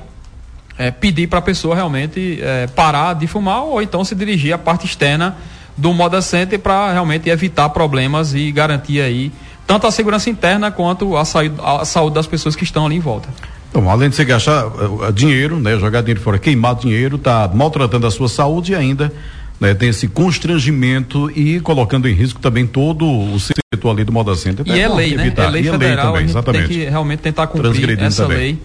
é, 0.77 0.91
pedir 0.91 1.27
para 1.27 1.39
a 1.39 1.41
pessoa 1.41 1.75
realmente 1.75 2.39
é, 2.41 2.67
parar 2.67 3.13
de 3.13 3.25
fumar 3.25 3.63
ou 3.63 3.81
então 3.81 4.03
se 4.03 4.13
dirigir 4.13 4.53
à 4.53 4.57
parte 4.57 4.85
externa 4.85 5.35
do 5.75 5.93
Moda 5.93 6.21
Center 6.21 6.59
para 6.59 6.91
realmente 6.91 7.29
evitar 7.29 7.69
problemas 7.69 8.33
e 8.33 8.51
garantir 8.51 9.01
aí 9.01 9.31
tanto 9.67 9.85
a 9.85 9.91
segurança 9.91 10.29
interna 10.29 10.71
quanto 10.71 11.17
a, 11.17 11.25
saúde, 11.25 11.55
a 11.61 11.85
saúde 11.85 12.15
das 12.15 12.25
pessoas 12.25 12.55
que 12.55 12.63
estão 12.63 12.85
ali 12.85 12.95
em 12.95 12.99
volta. 12.99 13.27
Então, 13.69 13.87
além 13.89 14.09
de 14.09 14.15
você 14.15 14.23
gastar 14.23 14.65
uh, 14.65 15.11
dinheiro, 15.11 15.59
né, 15.59 15.77
jogar 15.77 16.01
dinheiro 16.01 16.21
fora, 16.21 16.39
queimar 16.39 16.75
dinheiro, 16.75 17.17
está 17.17 17.49
maltratando 17.53 18.07
a 18.07 18.11
sua 18.11 18.29
saúde 18.29 18.71
e 18.71 18.75
ainda 18.75 19.11
né, 19.59 19.73
tem 19.73 19.89
esse 19.89 20.07
constrangimento 20.07 21.29
e 21.37 21.59
colocando 21.59 22.07
em 22.07 22.13
risco 22.13 22.39
também 22.39 22.65
todo 22.65 23.05
o 23.05 23.37
setor 23.39 23.91
ali 23.91 24.05
do 24.05 24.11
Moda 24.13 24.35
Center. 24.35 24.65
E 24.65 24.79
é 24.79 24.87
lei, 24.87 25.15
né? 25.15 25.33
É 25.35 25.47
lei 25.49 25.61
e 25.61 25.69
federal, 25.69 25.75
é 25.75 25.81
lei 25.81 25.95
também, 25.97 26.23
exatamente. 26.23 26.67
tem 26.67 26.77
que 26.77 26.85
realmente 26.85 27.19
tentar 27.19 27.47
cumprir 27.47 27.99
essa 28.01 28.23
também. 28.23 28.37
lei 28.37 28.59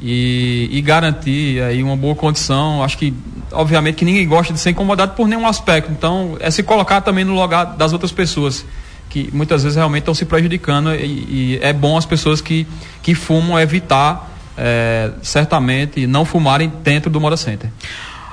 e, 0.00 0.68
e, 0.72 0.80
garantir 0.82 1.62
aí 1.62 1.82
uma 1.82 1.96
boa 1.96 2.14
condição. 2.14 2.82
Acho 2.82 2.98
que, 2.98 3.14
obviamente, 3.52 3.96
que 3.96 4.04
ninguém 4.04 4.28
gosta 4.28 4.52
de 4.52 4.60
ser 4.60 4.70
incomodado 4.70 5.12
por 5.12 5.26
nenhum 5.26 5.46
aspecto. 5.46 5.90
Então, 5.90 6.36
é 6.40 6.50
se 6.50 6.62
colocar 6.62 7.00
também 7.00 7.24
no 7.24 7.34
lugar 7.40 7.64
das 7.64 7.92
outras 7.92 8.12
pessoas 8.12 8.64
que 9.08 9.30
muitas 9.32 9.62
vezes 9.62 9.76
realmente 9.76 10.02
estão 10.02 10.14
se 10.14 10.24
prejudicando 10.24 10.94
e, 10.94 11.04
e, 11.04 11.58
é 11.62 11.72
bom 11.72 11.96
as 11.96 12.04
pessoas 12.04 12.40
que, 12.40 12.66
que 13.02 13.14
fumam 13.14 13.58
evitar 13.58 14.36
é, 14.56 15.10
certamente 15.22 16.06
não 16.06 16.24
fumarem 16.24 16.72
dentro 16.82 17.10
do 17.10 17.20
Moda 17.20 17.36
Center. 17.36 17.70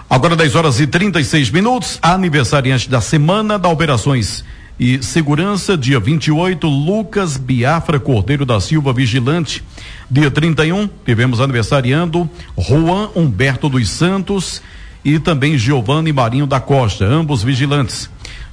Agora 0.10 0.36
10 0.36 0.56
horas 0.56 0.80
e 0.80 0.88
36 0.88 1.50
minutos, 1.50 2.00
aniversariante 2.02 2.90
da 2.90 3.02
semana 3.02 3.58
da 3.58 3.68
Operações 3.68 4.46
E 4.80 5.02
segurança, 5.02 5.78
dia 5.78 6.00
28, 6.00 6.68
Lucas 6.68 7.38
Biafra 7.38 8.00
Cordeiro 8.00 8.46
da 8.46 8.60
Silva 8.60 8.94
Vigilante. 8.94 9.64
Dia 10.10 10.30
31, 10.30 10.90
tivemos 11.06 11.40
aniversariando 11.40 12.30
Juan 12.58 13.10
Humberto 13.16 13.70
dos 13.70 13.90
Santos 13.90 14.62
e 15.04 15.20
também 15.20 15.58
Giovanni 15.58 16.14
Marinho 16.14 16.48
da 16.48 16.60
Costa, 16.60 17.06
ambos 17.06 17.44
vigilantes. 17.44 18.10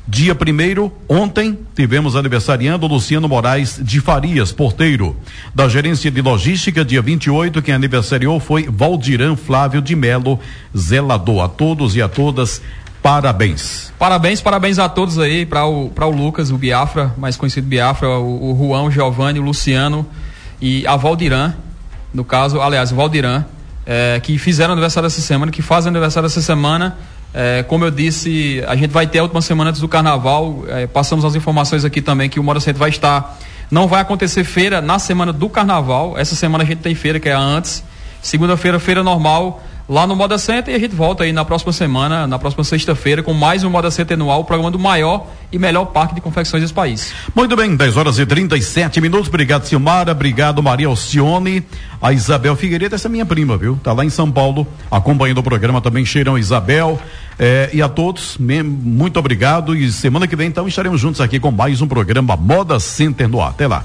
Dia 0.09 0.35
primeiro, 0.35 0.93
ontem, 1.09 1.59
tivemos 1.75 2.17
aniversariando 2.17 2.87
Luciano 2.87 3.29
Moraes 3.29 3.79
de 3.81 4.01
Farias, 4.01 4.51
porteiro. 4.51 5.17
Da 5.55 5.69
gerência 5.69 6.11
de 6.11 6.21
logística, 6.21 6.85
dia 6.85 7.01
28, 7.01 7.63
quem 7.63 7.75
aniversariou 7.75 8.41
foi 8.41 8.69
Valdirã 8.69 9.37
Flávio 9.37 9.81
de 9.81 9.95
Melo, 9.95 10.41
zelador. 10.77 11.45
A 11.45 11.49
todos 11.49 11.95
e 11.95 12.03
a 12.03 12.09
todas, 12.09 12.61
parabéns. 13.03 13.93
Parabéns, 13.99 14.41
parabéns 14.41 14.79
a 14.79 14.89
todos 14.89 15.19
aí, 15.19 15.47
para 15.47 15.67
o, 15.67 15.93
o 15.95 16.11
Lucas, 16.11 16.51
o 16.51 16.59
Biafra, 16.59 17.15
mais 17.17 17.37
conhecido 17.37 17.67
Biafra, 17.67 18.09
o, 18.09 18.53
o 18.53 18.59
Juan, 18.59 18.85
o 18.85 18.91
Giovanni, 18.91 19.39
o 19.39 19.43
Luciano 19.43 20.07
e 20.61 20.87
a 20.87 20.97
Valdirã, 20.97 21.55
no 22.13 22.25
caso, 22.25 22.61
aliás, 22.61 22.91
o 22.91 22.97
Valdirã, 22.97 23.45
é, 23.87 24.21
que 24.21 24.39
fizeram 24.39 24.73
aniversário 24.73 25.07
essa 25.07 25.21
semana, 25.21 25.53
que 25.53 25.63
fazem 25.63 25.91
aniversário 25.91 26.27
essa 26.27 26.43
semana. 26.43 26.97
É, 27.33 27.63
como 27.63 27.85
eu 27.85 27.91
disse, 27.91 28.63
a 28.67 28.75
gente 28.75 28.91
vai 28.91 29.07
ter 29.07 29.21
a 29.21 29.23
última 29.23 29.41
semana 29.41 29.71
antes 29.71 29.81
do 29.81 29.89
carnaval. 29.89 30.65
É, 30.69 30.87
passamos 30.87 31.25
as 31.25 31.35
informações 31.35 31.85
aqui 31.85 32.01
também 32.03 32.29
que 32.29 32.41
o 32.41 32.43
Moda 32.43 32.61
Center 32.61 32.79
vai 32.79 32.91
estar. 32.91 33.39
Não 33.71 33.87
vai 33.87 34.01
acontecer 34.01 34.43
feira 34.45 34.81
na 34.81 34.99
semana 34.99 35.33
do 35.33 35.49
carnaval. 35.49 36.19
Essa 36.19 36.35
semana 36.35 36.65
a 36.65 36.67
gente 36.67 36.81
tem 36.81 36.95
feira, 36.95 37.21
que 37.21 37.29
é 37.29 37.33
a 37.33 37.39
antes. 37.39 37.85
Segunda-feira, 38.21 38.79
feira 38.79 39.03
normal 39.03 39.63
lá 39.91 40.07
no 40.07 40.15
Moda 40.15 40.39
Center 40.39 40.73
e 40.73 40.77
a 40.77 40.79
gente 40.79 40.95
volta 40.95 41.25
aí 41.25 41.33
na 41.33 41.45
próxima 41.45 41.73
semana, 41.73 42.25
na 42.25 42.39
próxima 42.39 42.63
sexta-feira, 42.63 43.25
com 43.25 43.35
mais 43.35 43.65
um 43.65 43.71
Moda 43.71 43.91
Center 43.91 44.15
anual, 44.15 44.43
o 44.43 44.45
programa 44.45 44.71
do 44.71 44.79
maior 44.79 45.27
e 45.51 45.59
melhor 45.59 45.87
parque 45.87 46.15
de 46.15 46.21
confecções 46.21 46.63
desse 46.63 46.73
país. 46.73 47.13
Muito 47.35 47.57
bem, 47.57 47.75
10 47.75 47.97
horas 47.97 48.17
e 48.21 48.25
37 48.25 49.01
minutos. 49.01 49.27
Obrigado, 49.27 49.65
Silmara. 49.65 50.13
Obrigado, 50.13 50.63
Maria 50.63 50.87
Alcione. 50.87 51.65
A 52.01 52.13
Isabel 52.13 52.55
Figueiredo, 52.55 52.95
essa 52.95 53.09
é 53.09 53.11
minha 53.11 53.27
prima, 53.27 53.57
viu? 53.57 53.81
Tá 53.83 53.93
lá 53.93 54.05
em 54.05 54.11
São 54.11 54.31
Paulo, 54.31 54.65
acompanhando 54.89 55.39
o 55.39 55.43
programa 55.43 55.81
também. 55.81 56.05
Cheirão 56.05 56.39
Isabel. 56.39 56.97
Eh, 57.37 57.71
e 57.73 57.83
a 57.83 57.89
todos, 57.89 58.39
muito 58.39 59.19
obrigado. 59.19 59.75
E 59.75 59.91
semana 59.91 60.29
que 60.29 60.37
vem, 60.37 60.47
então, 60.47 60.69
estaremos 60.69 61.01
juntos 61.01 61.21
aqui 61.21 61.41
com 61.41 61.51
mais 61.51 61.83
um 61.83 61.89
programa 61.89 62.37
Moda 62.37 62.79
Center 62.79 63.29
no 63.29 63.43
ar. 63.43 63.51
Até 63.51 63.67
lá. 63.67 63.85